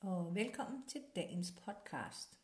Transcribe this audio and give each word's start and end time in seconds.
og 0.00 0.34
velkommen 0.34 0.86
til 0.86 1.02
dagens 1.16 1.54
podcast. 1.64 2.38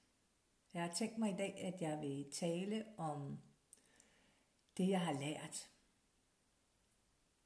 Jeg 0.75 0.83
har 0.83 0.95
tænkt 0.95 1.19
mig 1.19 1.33
i 1.33 1.37
dag, 1.37 1.59
at 1.59 1.83
jeg 1.83 2.01
vil 2.01 2.31
tale 2.33 2.85
om 2.99 3.39
det, 4.77 4.89
jeg 4.89 5.01
har 5.01 5.13
lært. 5.13 5.71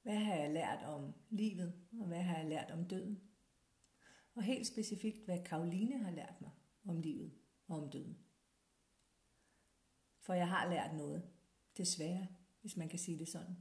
Hvad 0.02 0.16
har 0.16 0.34
jeg 0.34 0.50
lært 0.50 0.84
om 0.84 1.14
livet, 1.30 1.74
og 2.00 2.06
hvad 2.06 2.22
har 2.22 2.36
jeg 2.36 2.48
lært 2.48 2.70
om 2.70 2.84
døden? 2.84 3.20
Og 4.34 4.42
helt 4.42 4.66
specifikt, 4.66 5.24
hvad 5.24 5.44
Karoline 5.44 5.98
har 5.98 6.10
lært 6.10 6.40
mig 6.40 6.50
om 6.84 7.00
livet 7.00 7.32
og 7.68 7.82
om 7.82 7.90
døden. 7.90 8.18
For 10.18 10.34
jeg 10.34 10.48
har 10.48 10.70
lært 10.70 10.94
noget, 10.94 11.30
desværre, 11.76 12.26
hvis 12.60 12.76
man 12.76 12.88
kan 12.88 12.98
sige 12.98 13.18
det 13.18 13.28
sådan. 13.28 13.56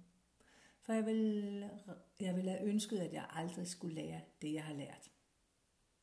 For 0.82 0.94
jeg 0.94 1.06
vil, 1.06 1.70
jeg 2.20 2.36
vil 2.36 2.50
have 2.50 2.64
ønsket, 2.64 2.98
at 3.00 3.14
jeg 3.14 3.28
aldrig 3.30 3.68
skulle 3.68 3.96
lære 3.96 4.22
det, 4.42 4.54
jeg 4.54 4.64
har 4.64 4.74
lært 4.74 5.10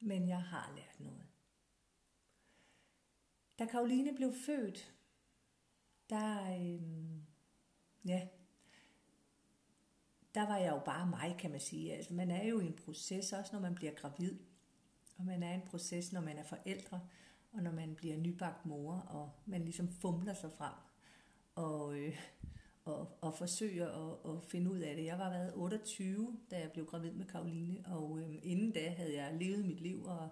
men 0.00 0.28
jeg 0.28 0.42
har 0.42 0.72
lært 0.76 1.00
noget. 1.00 1.26
Da 3.58 3.66
Karoline 3.66 4.14
blev 4.14 4.32
født, 4.46 4.94
der, 6.10 6.56
øh, 6.56 7.20
ja, 8.04 8.28
der 10.34 10.46
var 10.46 10.56
jeg 10.56 10.72
jo 10.72 10.80
bare 10.84 11.06
mig, 11.06 11.36
kan 11.38 11.50
man 11.50 11.60
sige. 11.60 11.94
Altså, 11.94 12.14
man 12.14 12.30
er 12.30 12.44
jo 12.44 12.60
i 12.60 12.66
en 12.66 12.78
proces, 12.84 13.32
også 13.32 13.52
når 13.52 13.60
man 13.60 13.74
bliver 13.74 13.92
gravid. 13.92 14.38
Og 15.18 15.24
man 15.24 15.42
er 15.42 15.52
i 15.52 15.54
en 15.54 15.66
proces, 15.66 16.12
når 16.12 16.20
man 16.20 16.38
er 16.38 16.44
forældre, 16.44 17.00
og 17.52 17.62
når 17.62 17.72
man 17.72 17.94
bliver 17.94 18.16
nybagt 18.16 18.66
mor, 18.66 18.94
og 18.94 19.32
man 19.46 19.62
ligesom 19.62 19.88
fumler 19.88 20.34
sig 20.34 20.52
frem. 20.52 20.74
Og, 21.54 21.98
øh, 21.98 22.18
og, 22.86 23.18
og 23.20 23.34
forsøge 23.34 23.84
at, 23.84 24.12
at 24.24 24.42
finde 24.48 24.70
ud 24.70 24.78
af 24.78 24.96
det. 24.96 25.04
Jeg 25.04 25.18
var 25.18 25.30
været 25.30 25.52
28, 25.54 26.36
da 26.50 26.58
jeg 26.58 26.72
blev 26.72 26.86
gravid 26.86 27.12
med 27.12 27.26
Karoline, 27.26 27.84
og 27.86 28.18
øhm, 28.18 28.38
inden 28.42 28.72
da 28.72 28.90
havde 28.90 29.14
jeg 29.14 29.34
levet 29.34 29.64
mit 29.64 29.80
liv 29.80 30.04
og 30.04 30.28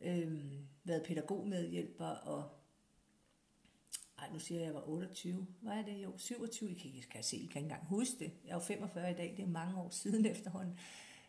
øhm, 0.00 0.66
været 0.84 1.02
pædagogmedhjælper, 1.02 2.06
og 2.06 2.48
ej, 4.18 4.30
nu 4.32 4.38
siger 4.38 4.60
jeg, 4.60 4.68
at 4.68 4.74
jeg 4.74 4.74
var 4.74 4.88
28. 4.88 5.46
Hvad 5.60 5.72
er 5.72 5.82
det? 5.82 6.02
Jo, 6.02 6.12
27. 6.16 6.70
Jeg 6.70 6.78
kan, 6.78 6.90
jeg 6.94 7.04
kan 7.10 7.22
se, 7.22 7.36
jeg 7.42 7.50
kan 7.50 7.62
ikke 7.62 7.66
engang 7.66 7.86
huske 7.86 8.18
det. 8.18 8.32
Jeg 8.44 8.50
er 8.50 8.54
jo 8.54 8.60
45 8.60 9.10
i 9.10 9.14
dag, 9.14 9.34
det 9.36 9.42
er 9.42 9.48
mange 9.48 9.76
år 9.76 9.90
siden 9.90 10.26
efterhånden. 10.34 10.78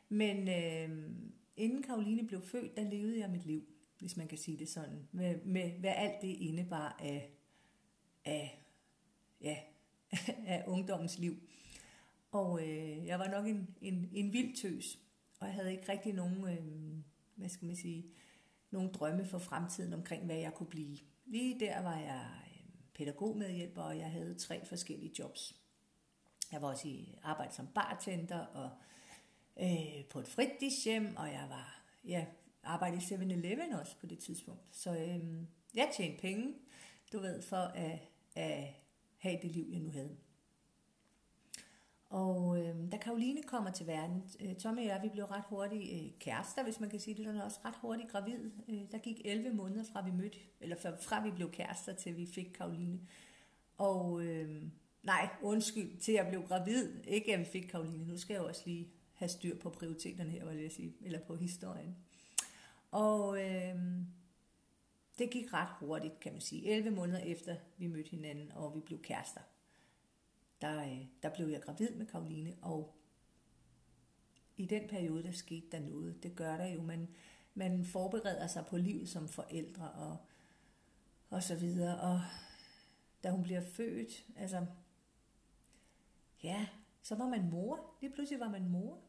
Men 0.09 0.37
øh, 0.47 1.11
inden 1.57 1.83
Karoline 1.83 2.27
blev 2.27 2.41
født, 2.41 2.77
der 2.77 2.89
levede 2.89 3.19
jeg 3.19 3.29
mit 3.29 3.45
liv, 3.45 3.63
hvis 3.99 4.17
man 4.17 4.27
kan 4.27 4.37
sige 4.37 4.57
det 4.57 4.69
sådan. 4.69 5.07
Med, 5.11 5.41
med 5.45 5.71
hvad 5.79 5.93
alt 5.95 6.21
det 6.21 6.27
indebar 6.27 6.97
af, 6.99 7.31
af 8.25 8.65
ja, 9.41 9.57
af 10.47 10.63
ungdommens 10.67 11.19
liv. 11.19 11.35
Og 12.31 12.61
øh, 12.67 13.05
jeg 13.05 13.19
var 13.19 13.27
nok 13.27 13.47
en, 13.47 13.75
en, 13.81 14.09
en 14.13 14.33
vild 14.33 14.55
tøs, 14.55 14.99
og 15.39 15.47
jeg 15.47 15.55
havde 15.55 15.71
ikke 15.71 15.91
rigtig 15.91 16.13
nogen, 16.13 16.47
øh, 16.47 17.03
hvad 17.35 17.49
skal 17.49 17.65
man 17.65 17.75
sige, 17.75 18.05
nogen 18.71 18.93
drømme 18.93 19.25
for 19.25 19.39
fremtiden 19.39 19.93
omkring, 19.93 20.25
hvad 20.25 20.37
jeg 20.37 20.53
kunne 20.53 20.69
blive. 20.69 20.97
Lige 21.25 21.59
der 21.59 21.81
var 21.81 21.97
jeg 21.97 22.29
øh, 22.47 22.69
pædagogmedhjælper, 22.93 23.81
og 23.81 23.97
jeg 23.97 24.11
havde 24.11 24.35
tre 24.35 24.65
forskellige 24.65 25.13
jobs. 25.19 25.55
Jeg 26.51 26.61
var 26.61 26.67
også 26.67 26.87
i 26.87 27.15
arbejde 27.23 27.53
som 27.53 27.67
bartender, 27.67 28.39
og 28.39 28.69
øh, 29.59 30.05
på 30.09 30.19
et 30.19 30.27
fritidshjem, 30.27 31.15
og 31.17 31.27
jeg 31.27 31.45
var, 31.49 31.83
ja, 32.05 32.25
arbejdede 32.63 33.01
i 33.01 33.15
7-Eleven 33.15 33.73
også 33.73 33.97
på 33.97 34.05
det 34.05 34.19
tidspunkt. 34.19 34.61
Så 34.71 34.91
øh, 34.91 35.43
jeg 35.75 35.91
tjente 35.97 36.21
penge, 36.21 36.53
du 37.13 37.19
ved, 37.19 37.41
for 37.41 37.57
at, 37.57 37.99
at 38.35 38.63
have 39.25 39.39
det 39.41 39.51
liv, 39.51 39.67
jeg 39.71 39.79
nu 39.79 39.89
havde. 39.91 40.17
Og 42.09 42.59
øh, 42.59 42.91
da 42.91 42.97
Karoline 42.97 43.43
kommer 43.43 43.71
til 43.71 43.87
verden, 43.87 44.23
øh, 44.39 44.55
Tommy 44.55 44.79
og 44.79 44.85
jeg, 44.85 44.99
vi 45.03 45.09
blev 45.09 45.25
ret 45.25 45.43
hurtigt 45.49 45.93
øh, 45.93 46.11
kærester, 46.19 46.63
hvis 46.63 46.79
man 46.79 46.89
kan 46.89 46.99
sige 46.99 47.17
det, 47.17 47.27
og 47.27 47.45
også 47.45 47.59
ret 47.65 47.73
hurtigt 47.81 48.11
gravid. 48.11 48.51
Øh, 48.69 48.81
der 48.91 48.97
gik 48.97 49.21
11 49.25 49.49
måneder 49.49 49.83
fra 49.93 50.05
vi 50.05 50.11
mødte, 50.11 50.37
eller 50.61 50.75
fra, 50.75 50.89
fra 51.01 51.23
vi 51.23 51.31
blev 51.31 51.51
kærester 51.51 51.93
til 51.93 52.17
vi 52.17 52.25
fik 52.25 52.51
Karoline. 52.57 52.99
Og 53.77 54.25
øh, 54.25 54.63
nej, 55.03 55.29
undskyld, 55.41 55.97
til 55.97 56.13
jeg 56.13 56.27
blev 56.29 56.47
gravid, 56.47 57.03
ikke 57.07 57.33
at 57.33 57.39
vi 57.39 57.45
fik 57.45 57.63
Karoline, 57.63 58.07
nu 58.07 58.17
skal 58.17 58.33
jeg 58.33 58.43
også 58.43 58.61
lige 58.65 58.87
have 59.13 59.29
styr 59.29 59.57
på 59.57 59.69
prioriteterne 59.69 60.29
her, 60.29 60.45
vil 60.45 60.61
jeg 60.61 60.71
sige, 60.71 60.93
eller 61.01 61.19
på 61.19 61.35
historien. 61.35 61.95
Og 62.91 63.43
øh, 63.43 63.75
det 65.17 65.31
gik 65.31 65.53
ret 65.53 65.69
hurtigt, 65.79 66.19
kan 66.19 66.31
man 66.31 66.41
sige. 66.41 66.71
11 66.71 66.91
måneder 66.91 67.19
efter 67.19 67.55
vi 67.77 67.87
mødte 67.87 68.09
hinanden, 68.09 68.51
og 68.51 68.75
vi 68.75 68.79
blev 68.79 69.01
kærester, 69.01 69.41
der, 70.61 70.83
øh, 70.83 71.05
der 71.23 71.29
blev 71.29 71.47
jeg 71.47 71.61
gravid 71.61 71.89
med 71.89 72.05
Karoline, 72.05 72.55
og 72.61 72.95
i 74.57 74.65
den 74.65 74.87
periode, 74.87 75.23
der 75.23 75.31
skete 75.31 75.67
der 75.71 75.79
noget. 75.79 76.23
Det 76.23 76.35
gør 76.35 76.57
der 76.57 76.65
jo. 76.65 76.81
Man, 76.81 77.07
man 77.53 77.85
forbereder 77.85 78.47
sig 78.47 78.65
på 78.65 78.77
livet 78.77 79.09
som 79.09 79.27
forældre, 79.27 79.91
og, 79.91 80.17
og 81.29 81.43
så 81.43 81.55
videre. 81.55 81.99
Og 81.99 82.21
da 83.23 83.29
hun 83.29 83.43
bliver 83.43 83.61
født, 83.61 84.25
altså, 84.35 84.65
ja, 86.43 86.67
så 87.01 87.15
var 87.15 87.27
man 87.27 87.49
mor. 87.49 87.95
Lige 88.01 88.13
pludselig 88.13 88.39
var 88.39 88.49
man 88.49 88.69
mor. 88.69 88.99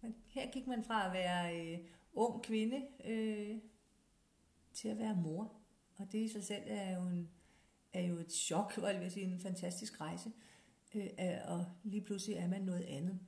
Men 0.00 0.16
her 0.26 0.50
gik 0.50 0.66
man 0.66 0.84
fra 0.84 1.06
at 1.06 1.12
være 1.12 1.60
øh, 1.60 1.78
ung 2.12 2.42
kvinde, 2.42 2.86
øh, 3.04 3.58
til 4.74 4.88
at 4.88 4.98
være 4.98 5.16
mor. 5.16 5.52
Og 5.98 6.12
det 6.12 6.18
i 6.18 6.28
sig 6.28 6.44
selv 6.44 6.62
er 6.66 6.96
jo, 6.96 7.08
en, 7.08 7.30
er 7.92 8.02
jo 8.02 8.16
et 8.18 8.32
chok, 8.32 8.78
og 8.82 8.92
jeg 8.92 9.00
vil 9.00 9.10
sige, 9.10 9.26
en 9.26 9.40
fantastisk 9.40 10.00
rejse. 10.00 10.32
Øh, 10.94 11.06
øh, 11.20 11.38
og 11.46 11.64
lige 11.84 12.02
pludselig 12.02 12.36
er 12.36 12.48
man 12.48 12.62
noget 12.62 12.84
andet. 12.84 13.18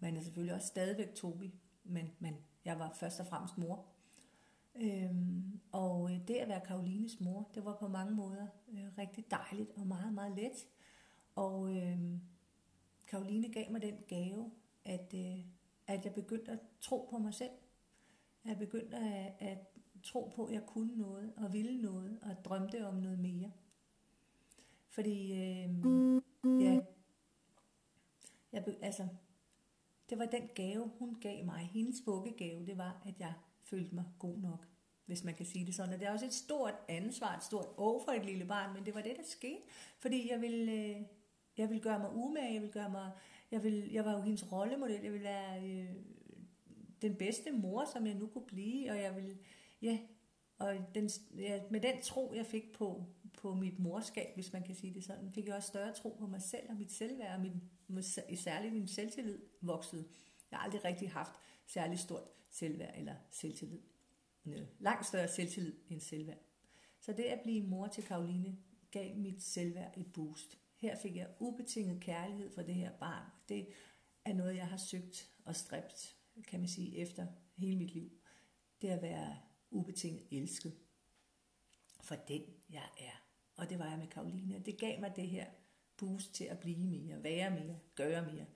Man 0.00 0.16
er 0.16 0.22
selvfølgelig 0.22 0.54
også 0.54 0.66
stadigvæk 0.66 1.14
Tobi, 1.14 1.54
men, 1.84 2.10
men 2.18 2.34
jeg 2.64 2.78
var 2.78 2.92
først 2.92 3.20
og 3.20 3.26
fremmest 3.26 3.58
mor. 3.58 3.86
Øhm, 4.76 5.60
og 5.72 6.12
øh, 6.12 6.28
det 6.28 6.34
at 6.34 6.48
være 6.48 6.60
Karolines 6.66 7.20
mor, 7.20 7.50
det 7.54 7.64
var 7.64 7.76
på 7.80 7.88
mange 7.88 8.14
måder 8.14 8.46
øh, 8.72 8.98
rigtig 8.98 9.24
dejligt 9.30 9.70
og 9.76 9.86
meget, 9.86 10.14
meget 10.14 10.36
let. 10.36 10.66
Og 11.34 11.76
øhm, 11.76 12.20
Karoline 13.06 13.48
gav 13.48 13.72
mig 13.72 13.82
den 13.82 13.94
gave, 14.08 14.50
at, 14.84 15.14
øh, 15.14 15.38
at 15.86 16.04
jeg 16.04 16.14
begyndte 16.14 16.52
at 16.52 16.58
tro 16.80 17.08
på 17.10 17.18
mig 17.18 17.34
selv. 17.34 17.50
At 18.44 18.50
jeg 18.50 18.58
begyndte 18.58 18.96
at, 18.96 19.32
at 19.38 19.58
tro 20.04 20.32
på, 20.36 20.44
at 20.44 20.54
jeg 20.54 20.62
kunne 20.66 20.96
noget, 20.96 21.32
og 21.36 21.52
ville 21.52 21.82
noget, 21.82 22.18
og 22.22 22.44
drømte 22.44 22.86
om 22.86 22.94
noget 22.94 23.18
mere. 23.18 23.52
Fordi, 24.88 25.32
øh, 25.32 25.68
ja, 26.62 26.80
jeg, 28.52 28.64
altså, 28.82 29.08
det 30.10 30.18
var 30.18 30.26
den 30.26 30.48
gave, 30.54 30.90
hun 30.98 31.20
gav 31.20 31.44
mig. 31.44 31.70
Hendes 31.72 32.06
vuggegave, 32.06 32.66
det 32.66 32.78
var, 32.78 33.02
at 33.06 33.20
jeg 33.20 33.32
følte 33.62 33.94
mig 33.94 34.04
god 34.18 34.38
nok, 34.38 34.66
hvis 35.06 35.24
man 35.24 35.34
kan 35.34 35.46
sige 35.46 35.66
det 35.66 35.74
sådan. 35.74 35.94
Og 35.94 36.00
det 36.00 36.08
er 36.08 36.12
også 36.12 36.26
et 36.26 36.34
stort 36.34 36.74
ansvar, 36.88 37.36
et 37.36 37.44
stort 37.44 37.66
år 37.76 38.04
for 38.04 38.12
et 38.12 38.24
lille 38.24 38.44
barn, 38.44 38.74
men 38.74 38.86
det 38.86 38.94
var 38.94 39.00
det, 39.00 39.16
der 39.16 39.22
skete. 39.24 39.62
Fordi 39.98 40.30
jeg 40.30 40.40
ville, 40.40 40.72
øh, 40.72 41.02
jeg 41.56 41.68
ville 41.68 41.82
gøre 41.82 41.98
mig 41.98 42.14
umage, 42.14 42.52
jeg 42.52 42.62
ville 42.62 42.72
gøre 42.72 42.90
mig, 42.90 43.10
jeg, 43.50 43.62
ville, 43.62 43.88
jeg 43.92 44.04
var 44.04 44.12
jo 44.12 44.20
hendes 44.20 44.52
rollemodel, 44.52 45.02
jeg 45.02 45.12
ville 45.12 45.24
være 45.24 45.62
øh, 45.62 45.94
den 47.02 47.16
bedste 47.16 47.52
mor, 47.52 47.84
som 47.92 48.06
jeg 48.06 48.14
nu 48.14 48.26
kunne 48.26 48.46
blive, 48.46 48.90
og 48.90 48.98
jeg 48.98 49.16
ville, 49.16 49.38
ja, 49.84 49.98
og 50.58 50.76
den, 50.94 51.10
ja, 51.38 51.62
med 51.70 51.80
den 51.80 52.02
tro, 52.02 52.32
jeg 52.36 52.46
fik 52.46 52.72
på, 52.72 53.06
på 53.38 53.54
mit 53.54 53.78
morskab, 53.78 54.34
hvis 54.34 54.52
man 54.52 54.62
kan 54.62 54.74
sige 54.74 54.94
det 54.94 55.04
sådan, 55.04 55.32
fik 55.32 55.46
jeg 55.46 55.54
også 55.54 55.68
større 55.68 55.92
tro 55.92 56.16
på 56.18 56.26
mig 56.26 56.42
selv 56.42 56.70
og 56.70 56.76
mit 56.76 56.92
selvværd, 56.92 57.34
og 57.34 57.40
min, 57.40 58.04
særligt 58.36 58.72
min 58.72 58.88
selvtillid 58.88 59.38
voksede. 59.60 60.08
Jeg 60.50 60.58
har 60.58 60.64
aldrig 60.64 60.84
rigtig 60.84 61.10
haft 61.10 61.32
særlig 61.66 61.98
stort 61.98 62.28
selvværd 62.50 62.98
eller 62.98 63.14
selvtillid. 63.30 63.80
Øh, 64.46 64.66
langt 64.78 65.06
større 65.06 65.28
selvtillid 65.28 65.74
end 65.88 66.00
selvværd. 66.00 66.38
Så 67.00 67.12
det 67.12 67.24
at 67.24 67.40
blive 67.42 67.66
mor 67.66 67.86
til 67.86 68.04
Karoline 68.04 68.58
gav 68.90 69.16
mit 69.16 69.42
selvværd 69.42 69.98
et 69.98 70.12
boost. 70.12 70.58
Her 70.76 70.96
fik 70.96 71.16
jeg 71.16 71.28
ubetinget 71.38 72.00
kærlighed 72.00 72.50
for 72.50 72.62
det 72.62 72.74
her 72.74 72.92
barn. 72.92 73.30
Det 73.48 73.68
er 74.24 74.32
noget, 74.32 74.56
jeg 74.56 74.68
har 74.68 74.76
søgt 74.76 75.30
og 75.44 75.56
stræbt, 75.56 76.16
kan 76.48 76.60
man 76.60 76.68
sige, 76.68 76.96
efter 76.96 77.26
hele 77.56 77.76
mit 77.76 77.94
liv. 77.94 78.10
Det 78.82 78.88
at 78.88 79.02
være 79.02 79.36
ubetinget 79.74 80.26
elsket 80.30 80.72
for 82.02 82.14
den, 82.14 82.42
jeg 82.70 82.88
er. 82.98 83.24
Og 83.56 83.70
det 83.70 83.78
var 83.78 83.88
jeg 83.88 83.98
med 83.98 84.06
Karoline. 84.06 84.62
Det 84.66 84.78
gav 84.78 85.00
mig 85.00 85.12
det 85.16 85.28
her 85.28 85.46
boost 85.96 86.34
til 86.34 86.44
at 86.44 86.58
blive 86.58 86.78
mere, 86.78 87.22
være 87.22 87.50
mere, 87.50 87.78
gøre 87.94 88.32
mere. 88.32 88.46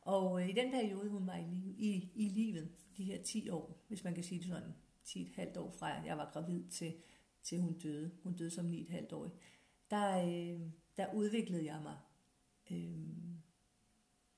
Og 0.00 0.42
øh, 0.42 0.48
i 0.48 0.52
den 0.52 0.70
periode, 0.70 1.08
hun 1.08 1.26
var 1.26 1.36
i, 1.36 1.44
liv, 1.44 1.74
i, 1.78 2.10
i 2.14 2.28
livet, 2.28 2.68
de 2.96 3.04
her 3.04 3.22
10 3.22 3.50
år, 3.50 3.84
hvis 3.88 4.04
man 4.04 4.14
kan 4.14 4.24
sige 4.24 4.38
det 4.38 4.48
sådan, 4.48 4.74
10 5.04 5.22
et 5.22 5.32
halvt 5.36 5.56
år 5.56 5.70
fra, 5.70 5.98
at 5.98 6.06
jeg 6.06 6.18
var 6.18 6.30
gravid 6.32 6.68
til, 6.68 6.94
til 7.42 7.60
hun 7.60 7.78
døde. 7.78 8.10
Hun 8.22 8.36
døde 8.36 8.50
som 8.50 8.64
9 8.64 8.82
et 8.82 8.90
halvt 8.90 9.12
år. 9.12 9.30
Der, 9.90 10.18
øh, 10.18 10.60
der 10.96 11.14
udviklede 11.14 11.64
jeg 11.64 11.80
mig. 11.82 11.96
Øh, 12.70 13.08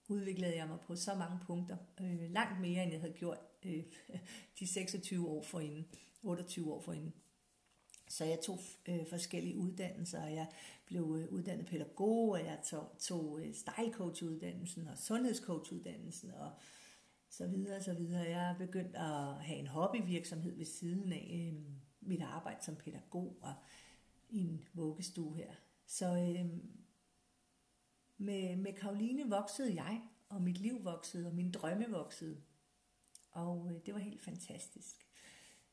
udviklede 0.08 0.56
jeg 0.56 0.68
mig 0.68 0.80
på 0.80 0.96
så 0.96 1.14
mange 1.14 1.38
punkter. 1.46 1.76
Øh, 2.00 2.30
langt 2.30 2.60
mere, 2.60 2.82
end 2.82 2.92
jeg 2.92 3.00
havde 3.00 3.14
gjort 3.14 3.38
øh, 3.64 3.84
de 4.58 4.66
26 4.66 5.28
år 5.28 5.42
forinden. 5.42 5.86
28 6.22 6.72
år 6.72 6.80
forinden. 6.80 7.14
Så 8.08 8.24
jeg 8.24 8.40
tog 8.40 8.58
øh, 8.88 9.06
forskellige 9.06 9.56
uddannelser, 9.56 10.22
og 10.22 10.34
jeg 10.34 10.46
blev 10.86 11.16
øh, 11.20 11.32
uddannet 11.32 11.66
pædagog, 11.66 12.28
og 12.28 12.44
jeg 12.44 12.58
tog, 12.64 12.92
tog 12.98 13.40
øh, 13.40 13.54
style 13.54 13.92
coach 13.92 14.24
uddannelsen 14.24 14.88
og 14.88 14.98
sundhedscoach 14.98 15.72
uddannelsen 15.72 16.30
og 16.30 16.50
så 17.30 17.46
videre, 17.46 17.76
og 17.76 17.82
så 17.82 17.94
videre. 17.94 18.22
Jeg 18.22 18.50
er 18.50 18.58
begyndt 18.58 18.96
at 18.96 19.44
have 19.44 19.58
en 19.58 19.66
hobbyvirksomhed 19.66 20.56
ved 20.56 20.64
siden 20.64 21.12
af 21.12 21.52
øh, 21.52 21.62
mit 22.00 22.22
arbejde 22.22 22.64
som 22.64 22.76
pædagog 22.76 23.38
og 23.40 23.54
i 24.30 24.38
en 24.38 24.68
vuggestue 24.74 25.36
her. 25.36 25.52
Så 25.86 26.06
øh, 26.06 26.46
med, 28.18 28.56
med 28.56 28.72
Karoline 28.72 29.28
voksede 29.28 29.74
jeg, 29.74 30.02
og 30.28 30.42
mit 30.42 30.58
liv 30.58 30.84
voksede, 30.84 31.26
og 31.26 31.34
min 31.34 31.50
drømme 31.50 31.90
voksede. 31.90 32.42
Og 33.30 33.70
øh, 33.72 33.86
det 33.86 33.94
var 33.94 34.00
helt 34.00 34.22
fantastisk. 34.22 35.09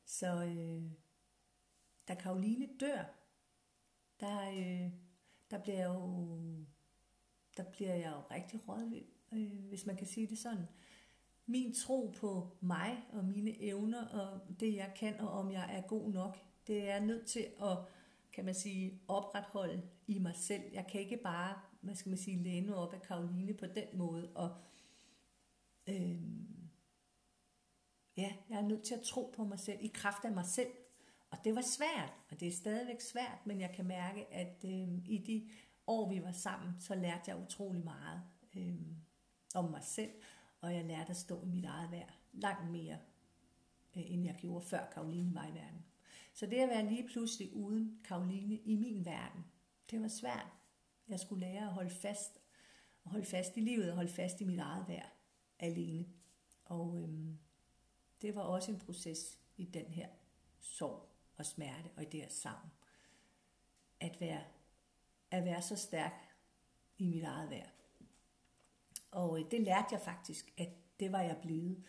Så 0.07 0.43
øh, 0.43 0.91
da 2.07 2.15
Karoline 2.15 2.67
dør, 2.79 3.03
der, 4.19 4.49
øh, 4.49 4.91
der 5.51 5.59
bliver 5.63 5.77
jeg 5.77 5.87
jo 5.87 6.27
der 7.57 7.63
bliver 7.63 7.93
jeg 7.93 8.11
jo 8.11 8.35
rigtig 8.35 8.67
rådvild, 8.67 9.05
øh, 9.33 9.67
hvis 9.69 9.85
man 9.85 9.97
kan 9.97 10.07
sige 10.07 10.27
det 10.27 10.37
sådan. 10.37 10.67
Min 11.45 11.73
tro 11.73 12.13
på 12.17 12.57
mig 12.61 13.03
og 13.13 13.25
mine 13.25 13.61
evner 13.61 14.07
og 14.07 14.39
det 14.59 14.75
jeg 14.75 14.93
kan 14.95 15.19
og 15.19 15.29
om 15.29 15.51
jeg 15.51 15.75
er 15.77 15.81
god 15.81 16.11
nok, 16.11 16.37
det 16.67 16.81
er 16.81 16.85
jeg 16.85 17.05
nødt 17.05 17.25
til 17.25 17.47
at 17.61 17.77
kan 18.33 18.45
man 18.45 18.55
sige, 18.55 19.01
opretholde 19.07 19.81
i 20.07 20.19
mig 20.19 20.35
selv. 20.35 20.63
Jeg 20.73 20.87
kan 20.87 21.01
ikke 21.01 21.17
bare, 21.17 21.59
hvad 21.81 21.95
skal 21.95 22.09
man 22.09 22.17
sige, 22.17 22.43
læne 22.43 22.75
op 22.75 22.93
af 22.93 23.01
Karoline 23.01 23.53
på 23.53 23.65
den 23.65 23.97
måde. 23.97 24.31
Og 24.35 24.57
øh, 25.87 26.21
ja, 28.17 28.33
jeg 28.49 28.57
er 28.57 28.67
nødt 28.67 28.83
til 28.83 28.95
at 28.95 29.01
tro 29.01 29.33
på 29.35 29.43
mig 29.43 29.59
selv, 29.59 29.77
i 29.81 29.91
kraft 29.93 30.25
af 30.25 30.31
mig 30.31 30.45
selv. 30.45 30.69
Og 31.29 31.37
det 31.43 31.55
var 31.55 31.61
svært, 31.61 32.13
og 32.29 32.39
det 32.39 32.47
er 32.47 32.51
stadigvæk 32.51 33.01
svært, 33.01 33.39
men 33.45 33.61
jeg 33.61 33.71
kan 33.75 33.85
mærke, 33.85 34.33
at 34.33 34.65
øh, 34.65 34.87
i 35.05 35.23
de 35.27 35.49
år, 35.87 36.09
vi 36.09 36.23
var 36.23 36.31
sammen, 36.31 36.73
så 36.79 36.95
lærte 36.95 37.23
jeg 37.27 37.37
utrolig 37.37 37.83
meget 37.83 38.21
øh, 38.57 38.81
om 39.55 39.69
mig 39.69 39.83
selv, 39.83 40.11
og 40.61 40.73
jeg 40.73 40.85
lærte 40.85 41.09
at 41.09 41.17
stå 41.17 41.41
i 41.43 41.47
mit 41.47 41.65
eget 41.65 41.91
værd 41.91 42.13
langt 42.33 42.71
mere, 42.71 42.97
øh, 43.97 44.11
end 44.11 44.25
jeg 44.25 44.35
gjorde 44.35 44.65
før 44.65 44.89
Karoline 44.93 45.35
var 45.35 45.47
i 45.47 45.53
verden. 45.53 45.85
Så 46.33 46.45
det 46.45 46.57
at 46.57 46.69
være 46.69 46.85
lige 46.85 47.07
pludselig 47.07 47.53
uden 47.53 47.99
Karoline 48.03 48.55
i 48.55 48.75
min 48.75 49.05
verden, 49.05 49.45
det 49.91 50.01
var 50.01 50.07
svært. 50.07 50.47
Jeg 51.07 51.19
skulle 51.19 51.45
lære 51.45 51.61
at 51.61 51.73
holde 51.73 51.89
fast, 51.89 52.41
og 53.03 53.11
holde 53.11 53.25
fast 53.25 53.57
i 53.57 53.59
livet 53.59 53.89
og 53.89 53.95
holde 53.95 54.11
fast 54.11 54.41
i 54.41 54.43
mit 54.43 54.59
eget 54.59 54.87
værd 54.87 55.11
alene. 55.59 56.05
Og 56.65 56.97
øhm, 56.97 57.37
det 58.21 58.35
var 58.35 58.41
også 58.41 58.71
en 58.71 58.79
proces 58.79 59.39
i 59.57 59.65
den 59.65 59.85
her 59.85 60.07
sorg 60.59 61.09
og 61.37 61.45
smerte 61.45 61.89
og 61.97 62.03
i 62.03 62.05
det 62.05 62.21
her 62.21 62.29
savn. 62.29 62.71
At 63.99 64.21
være, 64.21 64.43
at 65.31 65.45
være 65.45 65.61
så 65.61 65.75
stærk 65.75 66.35
i 66.97 67.05
mit 67.05 67.23
eget 67.23 67.49
værd. 67.49 67.69
Og 69.11 69.39
øh, 69.39 69.51
det 69.51 69.61
lærte 69.61 69.87
jeg 69.91 70.01
faktisk, 70.01 70.53
at 70.57 70.69
det 70.99 71.11
var 71.11 71.21
jeg 71.21 71.37
blevet. 71.41 71.83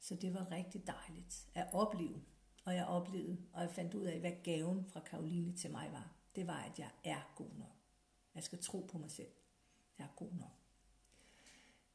Så 0.00 0.16
det 0.16 0.34
var 0.34 0.50
rigtig 0.50 0.86
dejligt 0.86 1.48
at 1.54 1.68
opleve. 1.72 2.22
Og 2.64 2.74
jeg 2.74 2.86
oplevede, 2.86 3.38
og 3.52 3.62
jeg 3.62 3.70
fandt 3.70 3.94
ud 3.94 4.04
af, 4.04 4.20
hvad 4.20 4.32
gaven 4.44 4.86
fra 4.86 5.00
Karoline 5.00 5.56
til 5.56 5.70
mig 5.70 5.92
var. 5.92 6.12
Det 6.36 6.46
var, 6.46 6.62
at 6.62 6.78
jeg 6.78 6.90
er 7.04 7.32
god 7.36 7.50
nok. 7.58 7.76
Jeg 8.34 8.42
skal 8.42 8.58
tro 8.58 8.80
på 8.80 8.98
mig 8.98 9.10
selv. 9.10 9.30
Jeg 9.98 10.04
er 10.04 10.16
god 10.16 10.32
nok. 10.32 10.62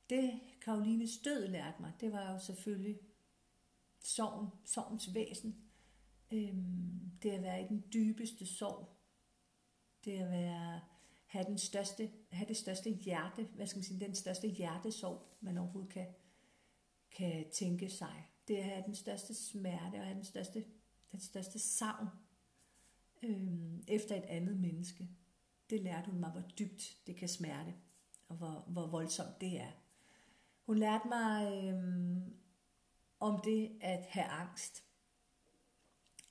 Det 0.09 0.39
Karolines 0.61 1.17
død 1.17 1.47
lærte 1.47 1.81
mig, 1.81 1.93
det 1.99 2.11
var 2.11 2.31
jo 2.31 2.39
selvfølgelig 2.39 2.99
sorgen, 3.99 4.47
sorgens 4.65 5.13
væsen. 5.13 5.55
Øhm, 6.33 7.11
det 7.23 7.29
at 7.29 7.41
være 7.41 7.63
i 7.63 7.67
den 7.67 7.83
dybeste 7.93 8.45
sorg. 8.45 8.89
Det 10.05 10.11
at 10.11 10.31
være, 10.31 10.81
have, 11.27 11.45
den 11.45 11.57
største, 11.57 12.11
have 12.31 12.47
det 12.47 12.57
største 12.57 12.89
hjerte, 12.89 13.43
hvad 13.43 13.67
skal 13.67 13.77
man 13.77 13.83
sige, 13.83 13.99
den 13.99 14.15
største 14.15 14.47
hjertesorg, 14.47 15.37
man 15.41 15.57
overhovedet 15.57 15.91
kan, 15.91 16.07
kan 17.11 17.45
tænke 17.53 17.89
sig. 17.89 18.27
Det 18.47 18.57
at 18.57 18.63
have 18.63 18.83
den 18.85 18.95
største 18.95 19.33
smerte 19.33 19.95
og 19.95 20.03
have 20.03 20.15
den 20.15 20.23
største, 20.23 20.65
den 21.11 21.19
største 21.19 21.59
savn 21.59 22.07
øhm, 23.23 23.83
efter 23.87 24.15
et 24.15 24.23
andet 24.23 24.57
menneske. 24.57 25.09
Det 25.69 25.81
lærte 25.81 26.11
hun 26.11 26.19
mig, 26.19 26.31
hvor 26.31 26.43
dybt 26.59 26.97
det 27.07 27.15
kan 27.15 27.29
smerte, 27.29 27.73
og 28.27 28.35
hvor, 28.35 28.65
hvor 28.67 28.87
voldsomt 28.87 29.41
det 29.41 29.59
er. 29.59 29.71
Hun 30.65 30.77
lærte 30.77 31.07
mig 31.07 31.63
øhm, 31.63 32.33
om 33.19 33.41
det 33.43 33.71
at 33.81 34.05
have 34.09 34.25
angst, 34.25 34.83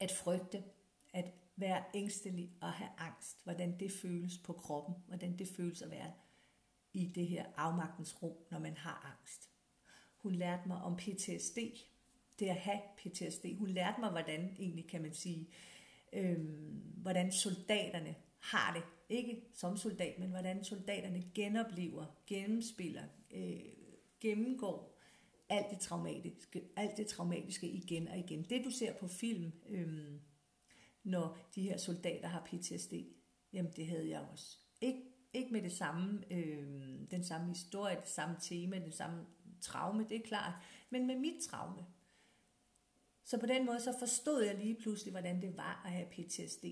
at 0.01 0.11
frygte, 0.11 0.65
at 1.13 1.25
være 1.57 1.85
ængstelig 1.95 2.53
og 2.61 2.73
have 2.73 2.91
angst, 2.99 3.45
hvordan 3.45 3.81
det 3.81 3.93
føles 3.93 4.39
på 4.39 4.53
kroppen, 4.53 4.95
hvordan 5.07 5.39
det 5.39 5.49
føles 5.49 5.83
at 5.83 5.91
være 5.91 6.13
i 6.93 7.07
det 7.07 7.27
her 7.27 7.47
afmagtens 7.57 8.23
rum, 8.23 8.37
når 8.51 8.59
man 8.59 8.77
har 8.77 9.17
angst. 9.19 9.51
Hun 10.17 10.35
lærte 10.35 10.69
mig 10.69 10.83
om 10.83 10.97
PTSD, 10.97 11.59
det 12.39 12.49
at 12.49 12.57
have 12.57 12.81
PTSD. 12.97 13.45
Hun 13.59 13.69
lærte 13.69 14.01
mig, 14.01 14.11
hvordan 14.11 14.57
egentlig 14.59 14.89
kan 14.89 15.03
man 15.03 15.15
sige, 15.15 15.49
øhm, 16.13 16.83
hvordan 16.97 17.33
soldaterne 17.33 18.15
har 18.39 18.75
det. 18.75 18.83
Ikke 19.09 19.43
som 19.53 19.77
soldat, 19.77 20.19
men 20.19 20.31
hvordan 20.31 20.65
soldaterne 20.65 21.25
genoplever, 21.35 22.07
gennemspiller, 22.27 23.05
øh, 23.35 23.61
gennemgår 24.21 24.96
alt 25.49 25.67
det 25.71 25.81
traumatiske, 25.81 26.63
alt 26.77 26.97
det 26.97 27.07
traumatiske 27.07 27.69
igen 27.69 28.09
og 28.09 28.19
igen. 28.19 28.43
Det 28.43 28.65
du 28.65 28.71
ser 28.71 28.93
på 28.95 29.09
film, 29.09 29.53
øhm, 29.69 30.21
når 31.05 31.39
de 31.55 31.63
her 31.63 31.77
soldater 31.77 32.29
har 32.29 32.45
PTSD, 32.47 32.93
jamen 33.53 33.73
det 33.77 33.87
havde 33.87 34.09
jeg 34.09 34.21
også. 34.33 34.59
Ik- 34.85 35.31
ikke 35.33 35.53
med 35.53 35.63
det 35.63 35.73
samme, 35.73 36.23
øhm, 36.33 37.07
den 37.07 37.25
samme 37.25 37.49
historie, 37.49 37.97
det 38.01 38.09
samme 38.09 38.37
tema, 38.41 38.79
det 38.79 38.95
samme 38.95 39.27
traume, 39.61 40.07
det 40.09 40.17
er 40.17 40.23
klart, 40.27 40.55
men 40.91 41.07
med 41.07 41.17
mit 41.19 41.43
traume. 41.43 41.87
Så 43.25 43.41
på 43.41 43.47
den 43.47 43.67
måde 43.67 43.81
så 43.81 43.95
forstod 43.99 44.43
jeg 44.43 44.55
lige 44.59 44.75
pludselig, 44.75 45.11
hvordan 45.13 45.43
det 45.43 45.57
var 45.57 45.83
at 45.85 45.93
have 45.93 46.07
PTSD. 46.11 46.65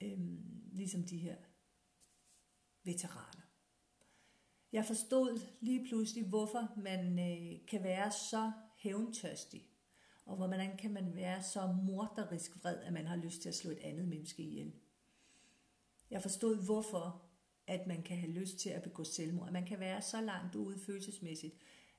Øhm, 0.00 0.62
ligesom 0.72 1.02
de 1.02 1.18
her 1.18 1.36
veteraner. 2.84 3.45
Jeg 4.72 4.84
forstod 4.84 5.40
lige 5.60 5.84
pludselig, 5.84 6.24
hvorfor 6.24 6.72
man 6.76 7.18
øh, 7.18 7.66
kan 7.66 7.82
være 7.82 8.12
så 8.12 8.52
hævntørstig, 8.76 9.68
og 10.24 10.36
hvordan 10.36 10.76
kan 10.76 10.92
man 10.92 11.14
være 11.14 11.42
så 11.42 11.76
morderisk 11.84 12.56
vred, 12.62 12.76
at 12.76 12.92
man 12.92 13.06
har 13.06 13.16
lyst 13.16 13.42
til 13.42 13.48
at 13.48 13.54
slå 13.54 13.70
et 13.70 13.78
andet 13.78 14.08
menneske 14.08 14.42
ihjel. 14.42 14.72
Jeg 16.10 16.22
forstod, 16.22 16.64
hvorfor 16.64 17.22
at 17.66 17.86
man 17.86 18.02
kan 18.02 18.16
have 18.16 18.32
lyst 18.32 18.58
til 18.58 18.70
at 18.70 18.82
begå 18.82 19.04
selvmord, 19.04 19.46
at 19.46 19.52
man 19.52 19.66
kan 19.66 19.80
være 19.80 20.02
så 20.02 20.20
langt 20.20 20.54
ude 20.54 20.78
følelsesmæssigt, 20.78 21.54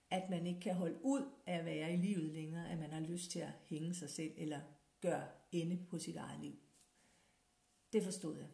at 0.09 0.29
man 0.29 0.47
ikke 0.47 0.59
kan 0.59 0.75
holde 0.75 0.99
ud 1.03 1.31
af 1.45 1.57
at 1.57 1.65
være 1.65 1.93
i 1.93 1.97
livet 1.97 2.33
længere, 2.33 2.69
at 2.69 2.79
man 2.79 2.91
har 2.91 2.99
lyst 2.99 3.31
til 3.31 3.39
at 3.39 3.51
hænge 3.65 3.93
sig 3.93 4.09
selv 4.09 4.31
eller 4.37 4.61
gøre 5.01 5.27
ende 5.51 5.85
på 5.89 5.99
sit 5.99 6.15
eget 6.15 6.39
liv. 6.41 6.55
Det 7.93 8.03
forstod 8.03 8.37
jeg. 8.37 8.47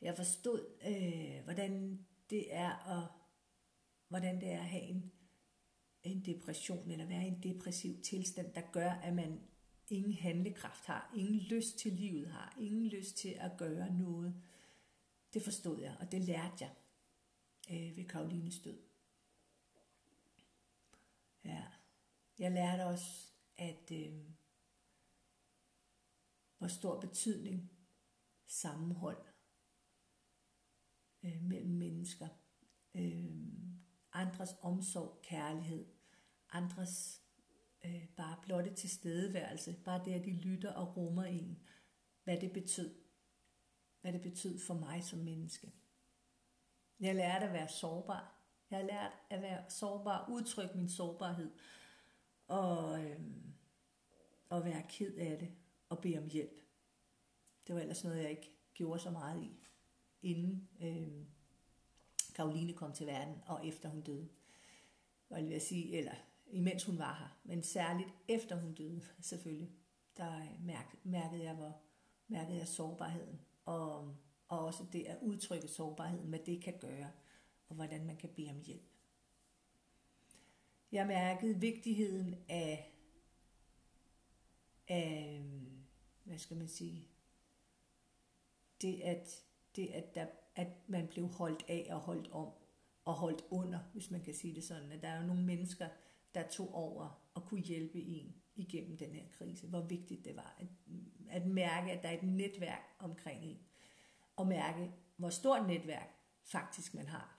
Jeg 0.00 0.16
forstod, 0.16 0.66
øh, 0.86 1.44
hvordan 1.44 2.04
det 2.30 2.54
er 2.54 2.98
at, 2.98 3.08
hvordan 4.08 4.40
det 4.40 4.48
er 4.48 4.58
at 4.58 4.68
have 4.68 4.82
en, 4.82 5.12
en 6.02 6.24
depression, 6.24 6.90
eller 6.90 7.06
være 7.06 7.24
i 7.24 7.28
en 7.28 7.42
depressiv 7.42 8.02
tilstand, 8.02 8.54
der 8.54 8.62
gør, 8.72 8.90
at 8.90 9.14
man 9.14 9.40
ingen 9.88 10.12
handlekraft 10.12 10.86
har, 10.86 11.12
ingen 11.16 11.38
lyst 11.38 11.78
til 11.78 11.92
livet 11.92 12.28
har, 12.28 12.56
ingen 12.60 12.88
lyst 12.88 13.16
til 13.16 13.36
at 13.40 13.52
gøre 13.58 13.94
noget. 13.94 14.42
Det 15.34 15.42
forstod 15.42 15.80
jeg, 15.80 15.96
og 16.00 16.12
det 16.12 16.24
lærte 16.24 16.56
jeg 16.60 16.74
øh, 17.70 17.96
ved 17.96 18.04
Karolines 18.04 18.58
død. 18.58 18.78
Ja. 21.44 21.64
Jeg 22.38 22.52
lærte 22.52 22.86
også, 22.86 23.32
at 23.56 23.90
øh, 23.92 24.12
hvor 26.58 26.68
stor 26.68 27.00
betydning 27.00 27.70
sammenhold 28.46 29.27
ønsker. 32.08 32.28
mennesker, 32.28 32.28
øh, 32.94 33.48
andres 34.12 34.56
omsorg, 34.62 35.20
kærlighed, 35.22 35.86
andres 36.52 37.22
øh, 37.84 38.08
bare 38.16 38.36
blotte 38.42 38.74
tilstedeværelse, 38.74 39.76
bare 39.84 40.04
det, 40.04 40.12
at 40.12 40.24
de 40.24 40.32
lytter 40.32 40.72
og 40.72 40.96
rummer 40.96 41.24
en, 41.24 41.58
hvad 42.24 42.40
det 42.40 42.52
betød, 42.52 42.94
hvad 44.00 44.12
det 44.12 44.22
betød 44.22 44.58
for 44.58 44.74
mig 44.74 45.04
som 45.04 45.18
menneske. 45.18 45.72
Jeg 47.00 47.14
lærte 47.14 47.46
at 47.46 47.52
være 47.52 47.68
sårbar. 47.68 48.34
Jeg 48.70 48.78
har 48.78 48.86
lært 48.86 49.12
at 49.30 49.42
være 49.42 49.70
sårbar, 49.70 50.28
udtrykke 50.30 50.76
min 50.76 50.88
sårbarhed, 50.88 51.50
og, 52.46 53.04
øh, 53.04 53.20
og 54.48 54.64
være 54.64 54.82
ked 54.88 55.14
af 55.14 55.38
det, 55.38 55.54
og 55.88 55.98
bede 55.98 56.18
om 56.18 56.28
hjælp. 56.28 56.60
Det 57.66 57.74
var 57.74 57.80
ellers 57.80 58.04
noget, 58.04 58.22
jeg 58.22 58.30
ikke 58.30 58.52
gjorde 58.74 59.00
så 59.00 59.10
meget 59.10 59.42
i, 59.42 59.60
inden 60.22 60.68
øh, 60.80 61.37
Karoline 62.38 62.72
kom 62.72 62.92
til 62.92 63.06
verden, 63.06 63.34
og 63.46 63.66
efter 63.66 63.88
hun 63.88 64.00
døde. 64.00 64.28
Var 65.30 65.38
jeg 65.38 65.62
sige, 65.62 65.98
eller 65.98 66.14
imens 66.46 66.84
hun 66.84 66.98
var 66.98 67.14
her, 67.14 67.38
men 67.44 67.62
særligt 67.62 68.08
efter 68.28 68.56
hun 68.56 68.74
døde, 68.74 69.02
selvfølgelig, 69.20 69.70
der 70.16 70.36
øh, 70.36 70.64
mærkede 71.04 71.42
jeg, 71.42 71.54
hvor 71.54 71.80
mærkede 72.28 72.58
jeg 72.58 72.68
sårbarheden. 72.68 73.40
Og 73.64 74.16
og 74.48 74.64
også 74.64 74.86
det 74.92 75.04
at 75.06 75.18
udtrykke 75.22 75.68
sårbarheden, 75.68 76.28
hvad 76.28 76.38
det 76.38 76.62
kan 76.62 76.78
gøre, 76.78 77.10
og 77.68 77.74
hvordan 77.74 78.06
man 78.06 78.16
kan 78.16 78.30
bede 78.36 78.50
om 78.50 78.60
hjælp. 78.60 78.90
Jeg 80.92 81.06
mærkede 81.06 81.60
vigtigheden 81.60 82.44
af, 82.48 82.94
af 84.88 85.42
hvad 86.24 86.38
skal 86.38 86.56
man 86.56 86.68
sige, 86.68 87.08
det 88.82 89.00
at, 89.00 89.44
det 89.76 89.88
at, 89.88 90.14
der, 90.14 90.26
at 90.58 90.88
man 90.88 91.08
blev 91.08 91.28
holdt 91.28 91.64
af 91.68 91.88
og 91.90 92.00
holdt 92.00 92.28
om 92.32 92.52
og 93.04 93.14
holdt 93.14 93.44
under, 93.50 93.78
hvis 93.92 94.10
man 94.10 94.20
kan 94.20 94.34
sige 94.34 94.54
det 94.54 94.64
sådan. 94.64 94.92
At 94.92 95.02
der 95.02 95.08
er 95.08 95.20
jo 95.20 95.26
nogle 95.26 95.44
mennesker, 95.44 95.88
der 96.34 96.48
tog 96.48 96.74
over 96.74 97.22
og 97.34 97.44
kunne 97.44 97.60
hjælpe 97.60 98.00
en 98.00 98.34
igennem 98.56 98.96
den 98.96 99.14
her 99.14 99.24
krise. 99.30 99.66
Hvor 99.66 99.80
vigtigt 99.80 100.24
det 100.24 100.36
var 100.36 100.56
at, 100.58 100.66
at 101.28 101.46
mærke, 101.46 101.92
at 101.92 102.02
der 102.02 102.08
er 102.08 102.18
et 102.18 102.22
netværk 102.22 102.82
omkring 102.98 103.44
en. 103.44 103.58
Og 104.36 104.46
mærke, 104.46 104.90
hvor 105.16 105.30
stort 105.30 105.66
netværk 105.66 106.08
faktisk 106.42 106.94
man 106.94 107.06
har. 107.06 107.38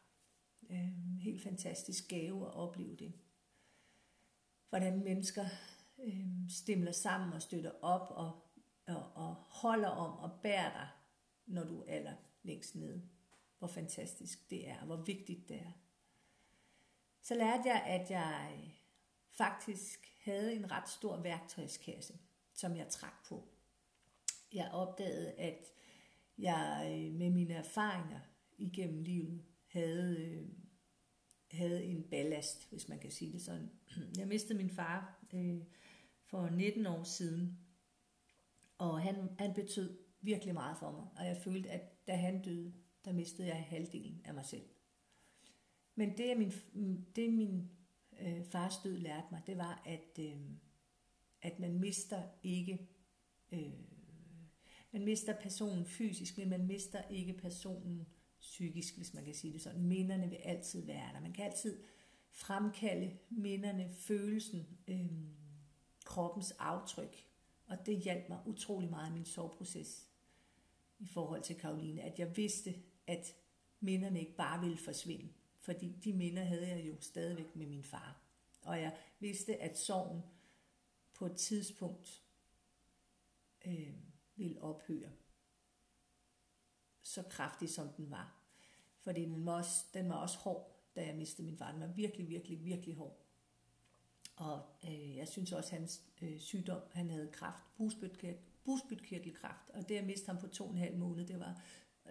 Øh, 0.70 1.20
helt 1.20 1.44
fantastisk 1.44 2.08
gave 2.08 2.48
at 2.48 2.54
opleve 2.54 2.96
det. 2.96 3.14
Hvordan 4.70 5.04
mennesker 5.04 5.46
øh, 6.04 6.50
stemler 6.50 6.92
sammen 6.92 7.34
og 7.34 7.42
støtter 7.42 7.72
op 7.82 8.12
og, 8.12 8.42
og, 8.88 9.12
og 9.16 9.34
holder 9.36 9.90
om 9.90 10.18
og 10.20 10.42
bærer 10.42 10.74
dig, 10.74 10.88
når 11.46 11.64
du 11.64 11.82
er 11.82 11.86
aller 11.88 12.14
længst 12.44 12.76
nede. 12.76 13.02
Hvor 13.60 13.68
fantastisk 13.68 14.50
det 14.50 14.70
er, 14.70 14.86
hvor 14.86 14.98
vigtigt 14.98 15.50
det 15.50 15.58
er. 15.58 15.72
Så 17.22 17.36
lærte 17.36 17.64
jeg, 17.66 17.84
at 17.86 18.12
jeg 18.12 18.58
øh, 18.58 18.70
faktisk 19.32 20.00
havde 20.24 20.56
en 20.56 20.72
ret 20.72 20.90
stor 20.90 21.22
værktøjskasse, 21.22 22.14
som 22.54 22.76
jeg 22.76 22.88
trak 22.90 23.26
på. 23.28 23.48
Jeg 24.54 24.72
opdagede, 24.72 25.32
at 25.32 25.66
jeg 26.38 26.92
øh, 26.92 27.14
med 27.14 27.30
mine 27.30 27.54
erfaringer 27.54 28.20
igennem 28.58 29.02
livet 29.02 29.46
havde, 29.68 30.18
øh, 30.20 30.50
havde 31.52 31.86
en 31.86 32.04
ballast, 32.04 32.70
hvis 32.70 32.90
man 32.90 33.00
kan 33.00 33.12
sige 33.12 33.32
det 33.32 33.42
sådan. 33.42 33.72
Jeg 34.18 34.28
mistede 34.28 34.58
min 34.58 34.70
far 34.70 35.26
øh, 35.34 35.62
for 36.26 36.50
19 36.50 36.86
år 36.86 37.04
siden, 37.04 37.60
og 38.78 39.02
han, 39.02 39.30
han 39.40 39.54
betød 39.54 40.00
virkelig 40.22 40.54
meget 40.54 40.78
for 40.78 40.92
mig, 40.92 41.08
og 41.16 41.26
jeg 41.26 41.38
følte, 41.38 41.70
at 41.70 41.99
da 42.10 42.16
han 42.16 42.42
døde, 42.42 42.74
der 43.06 43.14
mistede 43.14 43.48
jeg 43.48 43.64
halvdelen 43.64 44.22
af 44.26 44.34
mig 44.34 44.46
selv. 44.46 44.70
Men 45.96 46.18
det, 46.18 46.38
min, 46.38 46.52
det 47.16 47.34
min 47.34 47.70
øh, 48.22 48.46
fars 48.46 48.78
død 48.84 48.98
lærte 48.98 49.28
mig, 49.32 49.42
det 49.48 49.58
var, 49.58 49.82
at, 49.86 50.20
øh, 50.20 50.38
at 51.42 51.60
man 51.60 51.80
mister 51.80 52.24
ikke, 52.44 52.90
øh, 53.52 53.74
man 54.92 55.06
mister 55.06 55.42
personen 55.42 55.86
fysisk, 55.86 56.38
men 56.38 56.50
man 56.50 56.68
mister 56.68 57.02
ikke 57.10 57.34
personen 57.34 58.08
psykisk, 58.40 58.98
hvis 58.98 59.14
man 59.14 59.26
kan 59.26 59.34
sige 59.34 59.54
det 59.54 59.62
sådan. 59.62 59.86
Minderne 59.86 60.30
vil 60.30 60.36
altid 60.36 60.86
være 60.86 61.14
der. 61.14 61.22
Man 61.22 61.34
kan 61.34 61.46
altid 61.46 61.84
fremkalde 62.32 63.18
minderne, 63.30 63.90
følelsen, 63.90 64.78
øh, 64.88 65.10
kroppens 66.06 66.52
aftryk. 66.52 67.26
Og 67.68 67.86
det 67.86 67.98
hjalp 67.98 68.30
mig 68.30 68.40
utrolig 68.46 68.90
meget 68.90 69.10
i 69.10 69.14
min 69.14 69.26
soveproces 69.26 70.10
i 71.00 71.08
forhold 71.08 71.44
til 71.44 71.56
Karoline, 71.56 72.02
at 72.02 72.20
jeg 72.20 72.38
vidste, 72.38 72.76
at 73.08 73.36
minderne 73.80 74.20
ikke 74.20 74.36
bare 74.36 74.60
ville 74.62 74.78
forsvinde. 74.78 75.34
Fordi 75.60 75.96
de 76.04 76.14
minder 76.14 76.44
havde 76.44 76.68
jeg 76.68 76.88
jo 76.88 77.02
stadigvæk 77.02 77.56
med 77.56 77.68
min 77.68 77.84
far. 77.84 78.22
Og 78.62 78.82
jeg 78.82 78.98
vidste, 79.20 79.58
at 79.58 79.80
sorgen 79.80 80.22
på 81.14 81.26
et 81.26 81.38
tidspunkt 81.38 82.24
øh, 83.66 83.94
ville 84.36 84.62
ophøre. 84.62 85.12
Så 87.02 87.24
kraftig 87.30 87.70
som 87.70 87.90
den 87.98 88.12
var. 88.12 88.36
Fordi 89.00 89.22
den 89.22 89.46
var, 89.46 89.54
også, 89.54 89.86
den 89.94 90.10
var 90.10 90.16
også 90.16 90.38
hård, 90.38 90.92
da 90.96 91.06
jeg 91.06 91.16
mistede 91.16 91.48
min 91.48 91.58
far. 91.58 91.72
Den 91.72 91.82
var 91.82 91.88
virkelig, 91.88 92.30
virkelig, 92.30 92.64
virkelig 92.66 92.96
hård. 92.96 93.26
Og 94.36 94.62
øh, 94.84 95.16
jeg 95.16 95.28
synes 95.28 95.52
også, 95.52 95.70
at 95.76 95.80
hans 95.80 96.04
øh, 96.22 96.40
sygdom, 96.40 96.82
han 96.92 97.10
havde 97.10 97.32
kraft, 97.32 97.64
busbytkirtelkræft, 98.64 99.70
og 99.70 99.90
det 99.90 99.96
at 99.96 100.06
miste 100.06 100.28
ham 100.28 100.38
på 100.38 100.48
to 100.48 100.66
og 100.66 100.72
en 100.72 100.78
halv 100.78 100.98
måned, 100.98 101.28
det 101.28 101.40
var 101.40 101.62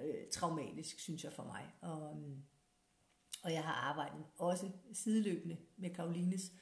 øh, 0.00 0.31
traumatisk, 0.33 1.00
synes 1.00 1.25
jeg 1.25 1.33
for 1.33 1.45
mig. 1.45 1.75
Og, 1.81 2.11
øhm, 2.11 2.43
og 3.43 3.52
jeg 3.52 3.64
har 3.64 3.73
arbejdet 3.73 4.25
også 4.37 4.71
sideløbende 4.93 5.57
med 5.76 5.90
Karolines, 5.90 6.52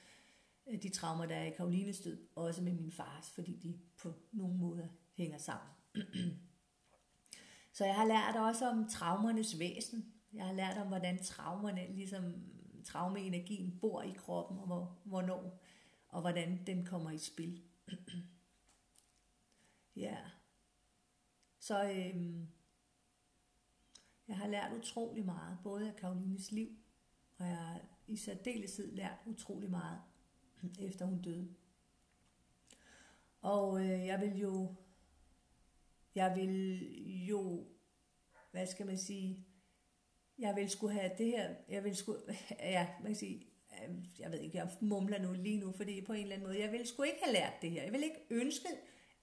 øh, 0.68 0.82
de 0.82 0.88
traumer, 0.88 1.26
der 1.26 1.36
er 1.36 1.44
i 1.44 1.50
Karolines 1.50 2.00
død, 2.00 2.28
også 2.34 2.62
med 2.62 2.72
min 2.72 2.92
fars, 2.92 3.30
fordi 3.30 3.56
de 3.56 3.78
på 3.96 4.12
nogle 4.32 4.56
måder 4.56 4.88
hænger 5.14 5.38
sammen. 5.38 5.70
Så 7.72 7.84
jeg 7.84 7.94
har 7.94 8.04
lært 8.04 8.36
også 8.36 8.68
om 8.68 8.88
traumernes 8.88 9.58
væsen. 9.58 10.12
Jeg 10.32 10.44
har 10.44 10.52
lært 10.52 10.78
om, 10.78 10.86
hvordan 10.86 11.22
traumerne, 11.22 11.86
ligesom 11.94 12.34
traumeenergien, 12.84 13.78
bor 13.80 14.02
i 14.02 14.12
kroppen, 14.12 14.58
og 14.58 14.66
hvor, 14.66 14.98
hvornår, 15.04 15.62
og 16.08 16.20
hvordan 16.20 16.62
den 16.66 16.84
kommer 16.84 17.10
i 17.10 17.18
spil. 17.18 17.62
ja. 19.96 20.16
Så 21.58 21.84
øhm, 21.90 22.48
jeg 24.28 24.36
har 24.36 24.48
lært 24.48 24.72
utrolig 24.72 25.24
meget, 25.24 25.58
både 25.62 25.88
af 25.88 25.96
Karolines 25.96 26.52
liv, 26.52 26.68
og 27.38 27.46
jeg 27.46 27.56
har 27.56 27.80
i 28.06 28.16
særdeleshed 28.16 28.92
lært 28.92 29.18
utrolig 29.26 29.70
meget, 29.70 30.00
efter 30.88 31.04
hun 31.04 31.22
døde. 31.22 31.54
Og 33.40 33.80
øh, 33.80 34.06
jeg 34.06 34.20
vil 34.20 34.38
jo, 34.38 34.74
jeg 36.14 36.36
vil 36.36 36.80
jo, 37.26 37.66
hvad 38.50 38.66
skal 38.66 38.86
man 38.86 38.98
sige, 38.98 39.46
jeg 40.38 40.56
vil 40.56 40.70
skulle 40.70 40.94
have 40.94 41.12
det 41.18 41.26
her, 41.26 41.54
jeg 41.68 41.84
vil 41.84 41.96
skulle, 41.96 42.20
ja, 42.60 42.88
man 43.00 43.06
kan 43.06 43.16
sige, 43.16 43.46
øh, 43.72 44.20
jeg 44.20 44.32
ved 44.32 44.40
ikke, 44.40 44.58
jeg 44.58 44.70
mumler 44.80 45.18
nu 45.22 45.32
lige 45.32 45.58
nu, 45.60 45.72
fordi 45.72 46.00
på 46.00 46.12
en 46.12 46.22
eller 46.22 46.34
anden 46.34 46.48
måde, 46.48 46.60
jeg 46.60 46.72
ville 46.72 46.86
sgu 46.86 47.02
ikke 47.02 47.24
have 47.24 47.32
lært 47.32 47.52
det 47.62 47.70
her. 47.70 47.82
Jeg 47.82 47.92
ville 47.92 48.06
ikke 48.06 48.26
ønske, 48.30 48.68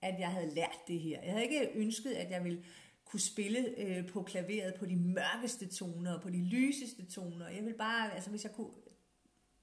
at 0.04 0.20
jeg 0.20 0.30
havde 0.30 0.56
lært 0.56 0.78
det 0.88 1.00
her. 1.00 1.22
Jeg 1.22 1.32
havde 1.32 1.44
ikke 1.44 1.70
ønsket, 1.76 2.12
at 2.12 2.32
jeg 2.32 2.44
ville 2.44 2.64
kunne 3.06 3.20
spille 3.20 3.80
øh, 3.80 4.08
på 4.08 4.24
klaveret 4.24 4.76
på 4.80 4.86
de 4.86 4.96
mørkeste 4.96 5.68
toner 5.68 6.14
og 6.14 6.22
på 6.22 6.30
de 6.30 6.46
lyseste 6.46 7.06
toner. 7.06 7.50
Jeg 7.50 7.66
vil 7.66 7.74
bare, 7.74 8.14
altså 8.14 8.30
hvis 8.30 8.44
jeg 8.44 8.52
kunne 8.52 8.72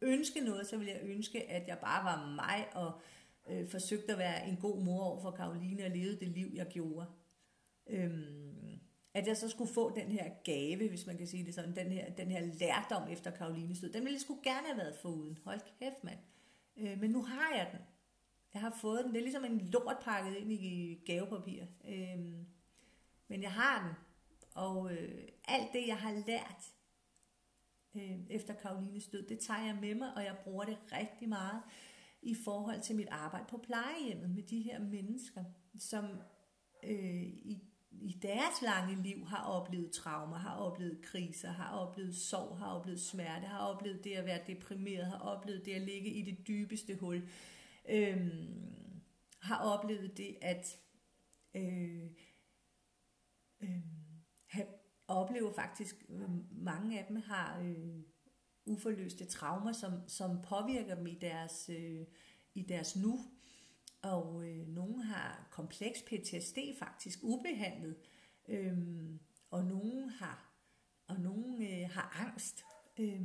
ønske 0.03 0.41
noget, 0.41 0.67
så 0.67 0.77
ville 0.77 0.93
jeg 0.93 1.01
ønske, 1.03 1.51
at 1.51 1.69
jeg 1.69 1.79
bare 1.79 2.05
var 2.05 2.35
mig 2.35 2.67
og 2.73 3.01
øh, 3.51 3.69
forsøgte 3.69 4.13
at 4.13 4.19
være 4.19 4.49
en 4.49 4.57
god 4.57 4.83
mor 4.83 5.05
over 5.05 5.21
for 5.23 5.31
Karoline 5.31 5.85
og 5.85 5.91
leve 5.91 6.17
det 6.17 6.29
liv, 6.29 6.51
jeg 6.55 6.67
gjorde. 6.67 7.07
Øhm, 7.87 8.81
at 9.15 9.27
jeg 9.27 9.37
så 9.37 9.49
skulle 9.49 9.75
få 9.75 9.95
den 9.95 10.13
her 10.13 10.31
gave, 10.45 10.89
hvis 10.89 11.07
man 11.07 11.17
kan 11.17 11.27
sige 11.27 11.47
det 11.47 11.55
sådan, 11.55 11.77
den 11.77 11.93
her, 11.93 12.11
den 12.11 12.31
her 12.31 12.41
lærdom 12.41 13.09
efter 13.09 13.31
Karolines 13.31 13.81
død, 13.81 13.93
den 13.93 14.03
ville 14.03 14.15
jeg 14.15 14.21
sgu 14.21 14.39
gerne 14.45 14.67
have 14.67 14.79
været 14.79 14.97
foruden. 15.03 15.39
Hold 15.45 15.61
kæft, 15.79 16.05
mand. 16.05 16.19
Øh, 16.77 17.01
men 17.01 17.11
nu 17.11 17.23
har 17.23 17.57
jeg 17.57 17.69
den. 17.73 17.81
Jeg 18.55 18.61
har 18.61 18.77
fået 18.81 19.05
den. 19.05 19.13
Det 19.13 19.19
er 19.19 19.23
ligesom 19.23 19.45
en 19.45 19.61
lort 19.61 19.97
pakket 20.03 20.37
ind 20.37 20.53
i 20.53 20.99
gavepapir. 21.07 21.65
Øhm, 21.89 22.47
men 23.29 23.43
jeg 23.43 23.53
har 23.53 23.87
den. 23.87 23.95
Og 24.55 24.93
øh, 24.93 25.29
alt 25.45 25.73
det, 25.73 25.87
jeg 25.87 25.97
har 25.97 26.13
lært 26.27 26.75
øh, 27.95 28.19
efter 28.31 28.55
Karolines 28.55 29.07
død, 29.07 29.29
det 29.29 29.39
tager 29.39 29.65
jeg 29.65 29.79
med 29.81 29.95
mig, 29.95 30.15
og 30.15 30.25
jeg 30.25 30.37
bruger 30.45 30.65
det 30.65 30.79
rigtig 30.93 31.29
meget 31.29 31.63
i 32.23 32.35
forhold 32.35 32.81
til 32.81 32.97
mit 32.97 33.09
arbejde 33.11 33.47
på 33.49 33.59
plejehjemmet 33.59 34.31
med 34.31 34.43
de 34.43 34.61
her 34.61 34.79
mennesker, 34.79 35.45
som 35.79 36.05
øh, 36.85 37.23
i, 37.23 37.63
i 37.91 38.19
deres 38.23 38.63
lange 38.63 39.03
liv 39.03 39.27
har 39.27 39.45
oplevet 39.45 39.91
traumer, 39.91 40.37
har 40.37 40.57
oplevet 40.57 41.03
kriser, 41.03 41.51
har 41.51 41.79
oplevet 41.79 42.17
sorg, 42.17 42.59
har 42.59 42.67
oplevet 42.67 43.01
smerte, 43.01 43.47
har 43.47 43.59
oplevet 43.59 44.05
det 44.05 44.13
at 44.13 44.27
være 44.27 44.41
deprimeret, 44.47 45.07
har 45.07 45.19
oplevet 45.19 45.65
det 45.65 45.73
at 45.73 45.83
ligge 45.83 46.11
i 46.11 46.23
det 46.23 46.49
dybeste 46.49 46.97
hul, 46.97 47.29
øh, 47.89 48.29
har 49.39 49.59
oplevet 49.59 50.17
det 50.17 50.37
at 50.43 50.79
øh, 51.55 52.11
øh, 53.61 53.83
have, 54.47 54.67
oplever 55.09 55.53
faktisk, 55.53 56.05
øh, 56.09 56.31
mange 56.51 56.99
af 56.99 57.07
dem 57.09 57.17
har 57.17 57.61
øh, 57.61 58.01
uforløste 58.67 59.25
traumer, 59.25 59.73
som, 59.73 60.09
som 60.09 60.43
påvirker 60.43 60.95
dem 60.95 61.07
i 61.07 61.19
deres, 61.21 61.71
øh, 61.73 62.07
i 62.55 62.63
deres 62.63 62.97
nu. 62.97 63.19
Og 64.03 64.49
øh, 64.49 64.69
nogle 64.69 65.05
har 65.05 65.49
kompleks 65.51 66.03
PTSD 66.03 66.59
faktisk 66.79 67.19
ubehandlet, 67.23 67.97
øh, 68.49 68.79
og 69.51 69.65
nogle 69.65 70.11
har 70.11 70.51
og 71.11 71.21
nogle 71.21 71.69
øh, 71.69 71.91
har 71.91 72.27
angst. 72.27 72.65
Øh, 72.99 73.21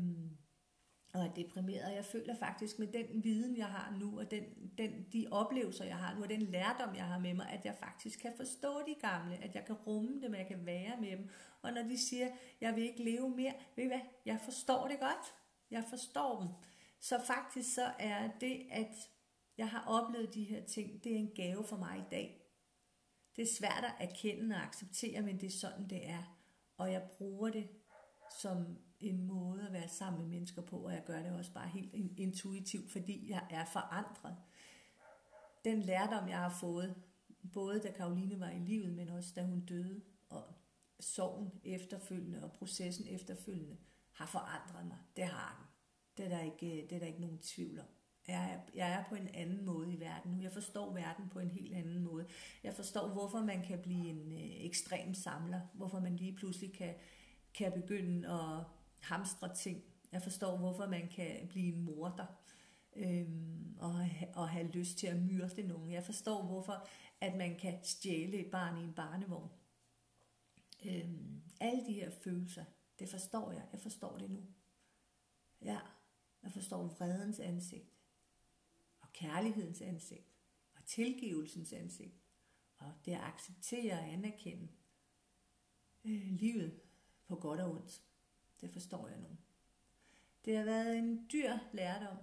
og 1.15 1.25
er 1.25 1.33
deprimeret. 1.33 1.95
Jeg 1.95 2.05
føler 2.05 2.35
faktisk 2.35 2.79
med 2.79 2.87
den 2.87 3.23
viden, 3.23 3.57
jeg 3.57 3.65
har 3.67 3.97
nu, 3.99 4.19
og 4.19 4.31
den, 4.31 4.43
den, 4.77 5.05
de 5.13 5.27
oplevelser, 5.31 5.85
jeg 5.85 5.97
har 5.97 6.15
nu, 6.15 6.23
og 6.23 6.29
den 6.29 6.41
lærdom, 6.41 6.95
jeg 6.95 7.05
har 7.05 7.19
med 7.19 7.33
mig, 7.33 7.49
at 7.49 7.65
jeg 7.65 7.75
faktisk 7.79 8.19
kan 8.19 8.33
forstå 8.37 8.81
de 8.87 8.95
gamle, 9.01 9.43
at 9.43 9.55
jeg 9.55 9.65
kan 9.65 9.75
rumme 9.75 10.21
dem, 10.21 10.33
at 10.33 10.39
jeg 10.39 10.47
kan 10.47 10.65
være 10.65 11.01
med 11.01 11.11
dem. 11.11 11.29
Og 11.61 11.73
når 11.73 11.83
de 11.83 11.97
siger, 11.97 12.27
jeg 12.61 12.75
vil 12.75 12.83
ikke 12.83 13.03
leve 13.03 13.29
mere, 13.29 13.53
ved 13.75 13.83
I 13.83 13.87
hvad, 13.87 14.01
jeg 14.25 14.39
forstår 14.43 14.87
det 14.87 14.99
godt. 14.99 15.33
Jeg 15.71 15.83
forstår 15.89 16.39
dem. 16.39 16.49
Så 16.99 17.21
faktisk 17.27 17.73
så 17.73 17.91
er 17.99 18.29
det, 18.41 18.67
at 18.71 19.09
jeg 19.57 19.69
har 19.69 19.83
oplevet 19.87 20.33
de 20.33 20.43
her 20.43 20.65
ting, 20.65 21.03
det 21.03 21.11
er 21.11 21.17
en 21.17 21.31
gave 21.35 21.63
for 21.63 21.77
mig 21.77 21.97
i 21.97 22.09
dag. 22.11 22.41
Det 23.35 23.41
er 23.41 23.55
svært 23.57 23.83
at 23.83 24.09
erkende 24.09 24.55
og 24.55 24.61
acceptere, 24.61 25.21
men 25.21 25.39
det 25.41 25.47
er 25.47 25.59
sådan, 25.59 25.89
det 25.89 26.09
er. 26.09 26.37
Og 26.77 26.91
jeg 26.91 27.01
bruger 27.17 27.49
det 27.49 27.67
som 28.41 28.77
en 28.99 29.23
måde 29.23 29.67
at 29.67 29.73
være 29.73 29.87
sammen 29.87 30.21
med 30.21 30.29
mennesker 30.29 30.61
på, 30.61 30.77
og 30.77 30.93
jeg 30.93 31.03
gør 31.05 31.21
det 31.21 31.31
også 31.31 31.53
bare 31.53 31.67
helt 31.67 32.19
intuitivt, 32.19 32.91
fordi 32.91 33.29
jeg 33.29 33.47
er 33.49 33.65
forandret. 33.65 34.35
Den 35.65 35.81
lærdom, 35.81 36.29
jeg 36.29 36.37
har 36.37 36.57
fået, 36.59 36.95
både 37.53 37.79
da 37.79 37.91
Karoline 37.91 38.39
var 38.39 38.49
i 38.49 38.59
livet, 38.59 38.93
men 38.93 39.09
også 39.09 39.33
da 39.35 39.43
hun 39.43 39.65
døde, 39.65 40.01
og 40.29 40.43
sorgen 40.99 41.51
efterfølgende 41.63 42.43
og 42.43 42.51
processen 42.51 43.07
efterfølgende, 43.07 43.77
har 44.11 44.25
forandret 44.25 44.85
mig. 44.87 44.97
Det 45.15 45.23
har 45.23 45.55
den. 45.57 45.65
Det 46.17 46.25
er 46.25 46.37
der 46.37 46.43
ikke, 46.43 46.87
det 46.89 46.95
er 46.95 46.99
der 46.99 47.07
ikke 47.07 47.21
nogen 47.21 47.39
tvivl 47.39 47.79
om. 47.79 47.85
Jeg 48.27 48.51
er, 48.53 48.59
jeg 48.75 48.91
er 48.91 49.03
på 49.09 49.15
en 49.15 49.27
anden 49.27 49.65
måde 49.65 49.93
i 49.93 49.99
verden 49.99 50.31
nu. 50.31 50.41
Jeg 50.41 50.51
forstår 50.51 50.93
verden 50.93 51.29
på 51.29 51.39
en 51.39 51.51
helt 51.51 51.75
anden 51.75 51.99
måde. 51.99 52.25
Jeg 52.63 52.73
forstår, 52.73 53.07
hvorfor 53.07 53.39
man 53.39 53.63
kan 53.63 53.79
blive 53.79 54.09
en 54.09 54.31
øh, 54.31 54.65
ekstrem 54.65 55.13
samler. 55.13 55.61
Hvorfor 55.73 55.99
man 55.99 56.15
lige 56.15 56.35
pludselig 56.35 56.73
kan, 56.73 56.95
kan 57.53 57.71
begynde 57.71 58.27
at 58.27 58.63
hamstre 59.05 59.55
ting. 59.55 59.83
Jeg 60.11 60.21
forstår, 60.21 60.57
hvorfor 60.57 60.87
man 60.87 61.07
kan 61.07 61.47
blive 61.47 61.73
en 61.73 61.81
morder 61.81 62.25
øhm, 62.95 63.75
og, 63.79 64.09
og 64.33 64.49
have 64.49 64.67
lyst 64.67 64.97
til 64.97 65.07
at 65.07 65.21
myrde 65.21 65.67
nogen. 65.67 65.91
Jeg 65.91 66.03
forstår, 66.03 66.43
hvorfor 66.43 66.87
at 67.21 67.35
man 67.35 67.59
kan 67.59 67.83
stjæle 67.83 68.37
et 68.37 68.51
barn 68.51 68.77
i 68.77 68.83
en 68.83 68.93
barnevogn. 68.93 69.49
Øhm, 70.85 71.41
alle 71.59 71.85
de 71.85 71.93
her 71.93 72.09
følelser, 72.09 72.65
det 72.99 73.09
forstår 73.09 73.51
jeg. 73.51 73.67
Jeg 73.71 73.79
forstår 73.79 74.17
det 74.17 74.31
nu. 74.31 74.43
Ja, 75.61 75.79
jeg 76.43 76.51
forstår 76.51 76.87
vredens 76.87 77.39
ansigt, 77.39 77.89
og 79.01 79.13
kærlighedens 79.13 79.81
ansigt, 79.81 80.33
og 80.75 80.85
tilgivelsens 80.85 81.73
ansigt, 81.73 82.15
og 82.77 82.93
det 83.05 83.11
at 83.11 83.21
acceptere 83.21 83.93
og 83.93 84.07
anerkende 84.07 84.67
øh, 86.05 86.27
livet 86.27 86.81
på 87.27 87.35
godt 87.35 87.59
og 87.59 87.71
ondt. 87.71 88.01
Det 88.65 88.73
forstår 88.73 89.07
jeg 89.07 89.19
nu. 89.19 89.37
Det 90.45 90.57
har 90.57 90.63
været 90.63 90.97
en 90.97 91.27
dyr 91.31 91.57
lærdom, 91.73 92.17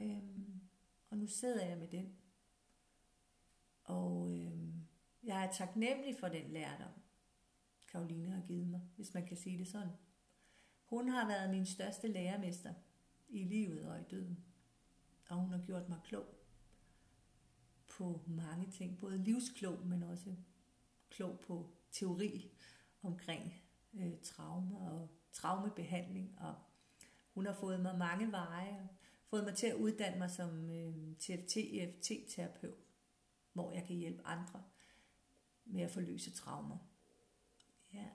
øhm, 0.00 0.60
og 1.10 1.18
nu 1.18 1.26
sidder 1.26 1.66
jeg 1.66 1.78
med 1.78 1.88
den. 1.88 2.16
Og 3.84 4.30
øhm, 4.30 4.86
jeg 5.22 5.44
er 5.44 5.52
taknemmelig 5.52 6.16
for 6.20 6.28
den 6.28 6.50
lærdom, 6.50 6.92
Karoline 7.88 8.30
har 8.30 8.42
givet 8.46 8.66
mig, 8.66 8.80
hvis 8.96 9.14
man 9.14 9.26
kan 9.26 9.36
sige 9.36 9.58
det 9.58 9.68
sådan. 9.68 9.92
Hun 10.84 11.08
har 11.08 11.26
været 11.26 11.50
min 11.50 11.66
største 11.66 12.08
lærermester 12.08 12.74
i 13.28 13.44
livet 13.44 13.88
og 13.88 14.00
i 14.00 14.04
døden. 14.10 14.44
Og 15.28 15.36
hun 15.36 15.50
har 15.50 15.62
gjort 15.66 15.88
mig 15.88 16.00
klog 16.04 16.26
på 17.88 18.24
mange 18.26 18.70
ting. 18.70 18.98
Både 18.98 19.18
livsklog, 19.18 19.86
men 19.86 20.02
også 20.02 20.36
klog 21.10 21.40
på 21.40 21.70
teori 21.90 22.50
omkring 23.02 23.62
øh, 23.94 24.20
traumer 24.22 24.90
og 24.90 25.08
traumebehandling. 25.34 26.38
Og 26.38 26.54
hun 27.34 27.46
har 27.46 27.52
fået 27.52 27.80
mig 27.80 27.98
mange 27.98 28.32
veje. 28.32 28.88
Fået 29.26 29.44
mig 29.44 29.54
til 29.54 29.66
at 29.66 29.76
uddanne 29.76 30.18
mig 30.18 30.30
som 30.30 30.70
øh, 30.70 31.16
TFT-EFT-terapeut, 31.18 32.84
hvor 33.52 33.72
jeg 33.72 33.84
kan 33.86 33.96
hjælpe 33.96 34.26
andre 34.26 34.62
med 35.64 35.82
at 35.82 35.90
forløse 35.90 36.30
traumer. 36.30 36.78
Ja. 37.92 38.08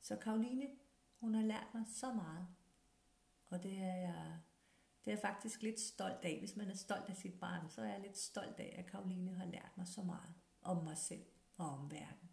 Så 0.00 0.16
Karoline, 0.16 0.66
hun 1.20 1.34
har 1.34 1.42
lært 1.42 1.66
mig 1.74 1.84
så 1.86 2.12
meget. 2.12 2.46
Og 3.46 3.62
det 3.62 3.78
er 3.78 3.96
jeg, 3.96 4.38
det 5.04 5.10
er 5.10 5.14
jeg 5.16 5.20
faktisk 5.20 5.62
lidt 5.62 5.80
stolt 5.80 6.24
af. 6.24 6.38
Hvis 6.38 6.56
man 6.56 6.70
er 6.70 6.74
stolt 6.74 7.08
af 7.08 7.16
sit 7.16 7.40
barn, 7.40 7.70
så 7.70 7.82
er 7.82 7.86
jeg 7.86 8.00
lidt 8.00 8.18
stolt 8.18 8.60
af, 8.60 8.74
at 8.78 8.86
Karoline 8.90 9.34
har 9.34 9.46
lært 9.46 9.72
mig 9.76 9.86
så 9.86 10.02
meget 10.02 10.34
om 10.62 10.84
mig 10.84 10.98
selv 10.98 11.24
og 11.56 11.66
om 11.66 11.90
verden. 11.90 12.25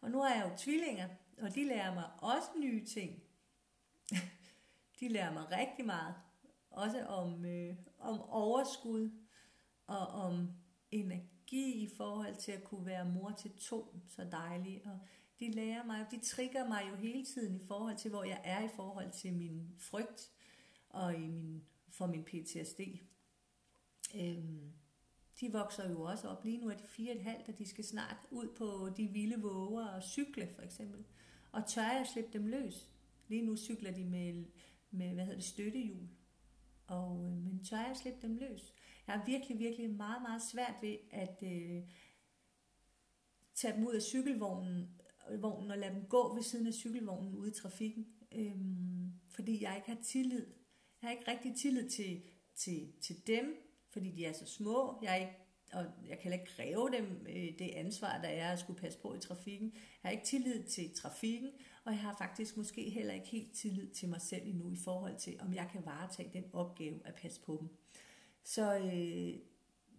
Og 0.00 0.10
nu 0.10 0.20
har 0.20 0.34
jeg 0.34 0.50
jo 0.50 0.56
tvillinger, 0.56 1.08
og 1.42 1.54
de 1.54 1.64
lærer 1.64 1.94
mig 1.94 2.10
også 2.18 2.48
nye 2.58 2.84
ting. 2.84 3.22
de 5.00 5.08
lærer 5.08 5.32
mig 5.32 5.50
rigtig 5.50 5.86
meget. 5.86 6.14
Også 6.70 7.06
om, 7.06 7.44
øh, 7.44 7.76
om 7.98 8.20
overskud 8.20 9.10
og 9.86 10.06
om 10.06 10.48
energi 10.90 11.72
i 11.72 11.88
forhold 11.96 12.36
til 12.36 12.52
at 12.52 12.64
kunne 12.64 12.86
være 12.86 13.04
mor 13.04 13.30
til 13.30 13.56
to. 13.56 13.94
Så 14.08 14.24
dejligt. 14.32 14.86
Og 14.86 14.98
de 15.40 15.50
lærer 15.50 15.84
mig, 15.84 16.06
de 16.10 16.20
trigger 16.20 16.68
mig 16.68 16.82
jo 16.90 16.96
hele 16.96 17.24
tiden 17.24 17.56
i 17.56 17.66
forhold 17.66 17.96
til, 17.96 18.10
hvor 18.10 18.24
jeg 18.24 18.40
er 18.44 18.64
i 18.64 18.68
forhold 18.76 19.10
til 19.10 19.32
min 19.32 19.74
frygt 19.78 20.32
og 20.88 21.14
i 21.14 21.26
min, 21.26 21.64
for 21.90 22.06
min 22.06 22.24
PTSD. 22.24 22.80
Øhm, 24.14 24.72
de 25.40 25.52
vokser 25.52 25.90
jo 25.90 26.02
også 26.02 26.28
op. 26.28 26.44
Lige 26.44 26.58
nu 26.58 26.68
er 26.68 26.74
de 26.74 26.86
fire 26.86 27.14
et 27.14 27.22
halvt, 27.22 27.48
og 27.48 27.58
de 27.58 27.68
skal 27.68 27.84
snart 27.84 28.26
ud 28.30 28.48
på 28.56 28.88
de 28.96 29.06
vilde 29.06 29.40
våger 29.42 29.86
og 29.86 30.02
cykle 30.02 30.48
for 30.54 30.62
eksempel. 30.62 31.04
Og 31.52 31.66
tør 31.66 31.82
jeg 31.82 32.06
slippe 32.12 32.38
dem 32.38 32.46
løs? 32.46 32.90
Lige 33.28 33.46
nu 33.46 33.56
cykler 33.56 33.90
de 33.90 34.04
med, 34.04 34.44
med 34.90 35.12
hvad 35.14 35.24
hedder 35.24 35.38
det, 35.38 35.44
støttehjul. 35.44 36.08
Og, 36.86 37.26
øh, 37.26 37.32
men 37.32 37.64
tør 37.64 37.76
jeg 37.86 37.96
slippe 37.96 38.22
dem 38.22 38.36
løs? 38.36 38.74
Jeg 39.06 39.14
har 39.14 39.26
virkelig, 39.26 39.58
virkelig 39.58 39.90
meget, 39.90 40.22
meget 40.22 40.42
svært 40.42 40.74
ved 40.82 40.96
at 41.10 41.42
øh, 41.42 41.82
tage 43.54 43.76
dem 43.76 43.86
ud 43.86 43.94
af 43.94 44.02
cykelvognen 44.02 44.88
vognen 45.40 45.70
og 45.70 45.78
lade 45.78 45.94
dem 45.94 46.04
gå 46.08 46.34
ved 46.34 46.42
siden 46.42 46.66
af 46.66 46.74
cykelvognen 46.74 47.34
ude 47.34 47.50
i 47.50 47.54
trafikken. 47.54 48.06
Øhm, 48.32 49.12
fordi 49.28 49.62
jeg 49.62 49.76
ikke 49.76 49.88
har 49.88 50.02
tillid. 50.02 50.46
Jeg 51.02 51.08
har 51.08 51.10
ikke 51.10 51.30
rigtig 51.30 51.56
tillid 51.56 51.90
til, 51.90 52.22
til, 52.54 52.92
til 53.00 53.26
dem, 53.26 53.65
fordi 53.96 54.10
de 54.10 54.24
er 54.26 54.32
så 54.32 54.46
små. 54.46 54.98
Jeg 55.02 55.12
er 55.12 55.16
ikke, 55.20 55.32
og 55.72 55.84
jeg 56.08 56.18
kan 56.18 56.32
ikke 56.32 56.44
kræve 56.44 56.90
dem 56.96 57.26
øh, 57.28 57.58
det 57.58 57.70
ansvar, 57.74 58.20
der 58.22 58.28
er 58.28 58.52
at 58.52 58.58
skulle 58.58 58.80
passe 58.80 58.98
på 58.98 59.14
i 59.14 59.18
trafikken. 59.18 59.72
Jeg 59.74 60.08
har 60.08 60.10
ikke 60.10 60.24
tillid 60.24 60.64
til 60.64 60.94
trafikken, 60.94 61.50
og 61.84 61.92
jeg 61.92 62.00
har 62.00 62.16
faktisk 62.18 62.56
måske 62.56 62.90
heller 62.90 63.14
ikke 63.14 63.26
helt 63.26 63.52
tillid 63.52 63.88
til 63.88 64.08
mig 64.08 64.20
selv 64.20 64.42
endnu 64.46 64.70
i 64.70 64.76
forhold 64.76 65.16
til, 65.18 65.36
om 65.40 65.54
jeg 65.54 65.68
kan 65.72 65.84
varetage 65.84 66.30
den 66.32 66.44
opgave 66.52 67.00
at 67.04 67.14
passe 67.14 67.40
på 67.40 67.56
dem. 67.60 67.68
Så 68.44 68.78
øh, 68.78 69.34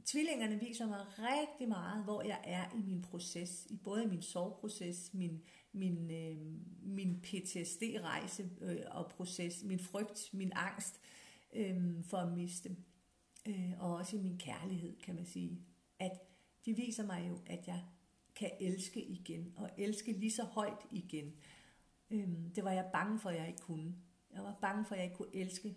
tvillingerne 0.06 0.60
viser 0.60 0.88
mig 0.88 1.06
rigtig 1.20 1.68
meget, 1.68 2.04
hvor 2.04 2.22
jeg 2.22 2.40
er 2.44 2.66
i 2.76 2.82
min 2.82 3.02
proces, 3.02 3.68
i 3.70 3.78
både 3.84 4.08
min 4.08 4.22
soveproces, 4.22 5.14
min, 5.14 5.42
min, 5.74 6.12
øh, 6.12 6.38
min 6.82 7.22
PTSD-rejse 7.24 8.50
øh, 8.62 8.82
og 8.92 9.08
proces, 9.08 9.64
min 9.64 9.80
frygt, 9.80 10.30
min 10.34 10.52
angst 10.56 11.02
øh, 11.54 12.04
for 12.04 12.18
at 12.18 12.32
miste, 12.32 12.76
øh, 13.48 13.72
og 13.80 13.96
også 13.96 14.16
i 14.16 14.20
min 14.20 14.38
kærlighed, 14.38 14.98
kan 14.98 15.16
man 15.16 15.26
sige. 15.26 15.62
At 16.00 16.12
de 16.66 16.76
viser 16.76 17.06
mig 17.06 17.26
jo, 17.30 17.42
at 17.46 17.68
jeg 17.68 17.84
kan 18.36 18.52
elske 18.60 19.04
igen, 19.04 19.54
og 19.56 19.70
elske 19.78 20.12
lige 20.12 20.32
så 20.32 20.44
højt 20.44 20.86
igen. 20.92 21.34
Øh, 22.12 22.30
det 22.56 22.64
var 22.64 22.72
jeg 22.72 22.90
bange 22.94 23.20
for, 23.20 23.30
at 23.30 23.36
jeg 23.36 23.48
ikke 23.48 23.62
kunne. 23.62 23.96
Jeg 24.34 24.44
var 24.44 24.58
bange 24.62 24.86
for, 24.86 24.96
at 24.96 25.00
jeg 25.00 25.06
ikke 25.06 25.18
kunne 25.18 25.36
elske 25.36 25.76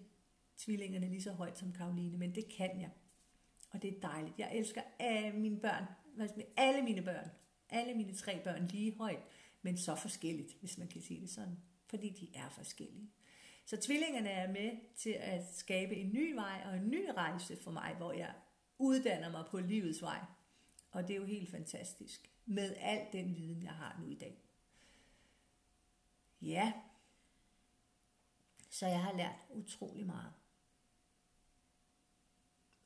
tvillingerne 0.57 1.09
lige 1.09 1.23
så 1.23 1.33
højt 1.33 1.59
som 1.59 1.73
Karoline, 1.73 2.19
men 2.19 2.35
det 2.35 2.49
kan 2.49 2.81
jeg. 2.81 2.91
Og 3.71 3.83
det 3.83 3.97
er 3.97 4.01
dejligt. 4.01 4.39
Jeg 4.39 4.57
elsker 4.57 4.83
alle 4.99 5.41
mine 5.41 5.61
børn, 5.61 5.85
alle 6.57 6.83
mine 6.83 7.03
børn, 7.03 7.29
alle 7.71 7.95
mine 7.95 8.15
tre 8.15 8.41
børn 8.45 8.67
lige 8.67 8.97
højt, 8.97 9.23
men 9.63 9.77
så 9.77 9.95
forskelligt, 9.95 10.57
hvis 10.61 10.79
man 10.79 10.89
kan 10.89 11.01
sige 11.01 11.21
det 11.21 11.31
sådan. 11.31 11.59
Fordi 11.87 12.11
de 12.11 12.29
er 12.35 12.49
forskellige. 12.49 13.11
Så 13.65 13.77
tvillingerne 13.77 14.29
er 14.29 14.53
med 14.53 14.97
til 14.97 15.11
at 15.11 15.55
skabe 15.55 15.95
en 15.95 16.13
ny 16.13 16.35
vej 16.35 16.63
og 16.67 16.77
en 16.77 16.91
ny 16.91 17.09
rejse 17.17 17.57
for 17.57 17.71
mig, 17.71 17.95
hvor 17.97 18.13
jeg 18.13 18.35
uddanner 18.79 19.31
mig 19.31 19.45
på 19.51 19.59
livets 19.59 20.03
vej. 20.03 20.25
Og 20.91 21.03
det 21.03 21.11
er 21.11 21.21
jo 21.21 21.25
helt 21.25 21.51
fantastisk 21.51 22.33
med 22.47 22.77
al 22.77 23.07
den 23.13 23.37
viden, 23.37 23.63
jeg 23.63 23.73
har 23.73 23.99
nu 24.01 24.09
i 24.09 24.15
dag. 24.15 24.45
Ja, 26.41 26.73
så 28.71 28.87
jeg 28.87 29.03
har 29.03 29.13
lært 29.13 29.37
utrolig 29.51 30.07
meget. 30.07 30.33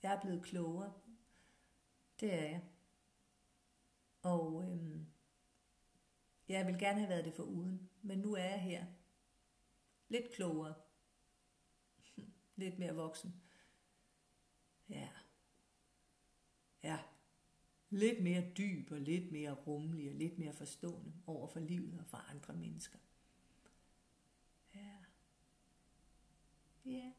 Jeg 0.03 0.15
er 0.15 0.21
blevet 0.21 0.43
klogere. 0.45 0.93
Det 2.21 2.35
er 2.35 2.43
jeg. 2.43 2.63
Og 4.23 4.65
øhm, 4.65 5.07
jeg 6.49 6.67
vil 6.67 6.79
gerne 6.79 6.99
have 6.99 7.09
været 7.09 7.25
det 7.25 7.35
for 7.35 7.43
uden, 7.43 7.91
men 8.03 8.19
nu 8.19 8.35
er 8.35 8.45
jeg 8.45 8.61
her. 8.61 8.87
Lidt 10.15 10.31
klogere. 10.33 10.75
Lidt 12.57 12.79
mere 12.79 12.95
voksen. 12.95 13.35
Ja. 14.89 15.09
Ja. 16.83 16.99
Lidt 17.91 18.23
mere 18.23 18.53
dyb 18.59 18.91
og 18.91 19.01
lidt 19.01 19.33
mere 19.33 19.53
rummelig 19.53 20.11
og 20.11 20.15
lidt 20.15 20.39
mere 20.39 20.53
forstående 20.53 21.13
over 21.27 21.47
for 21.47 21.61
livet 21.61 22.01
og 22.01 22.07
for 22.07 22.17
andre 22.17 22.55
mennesker. 22.55 22.99
Ja. 24.75 24.97
Ja. 26.85 27.13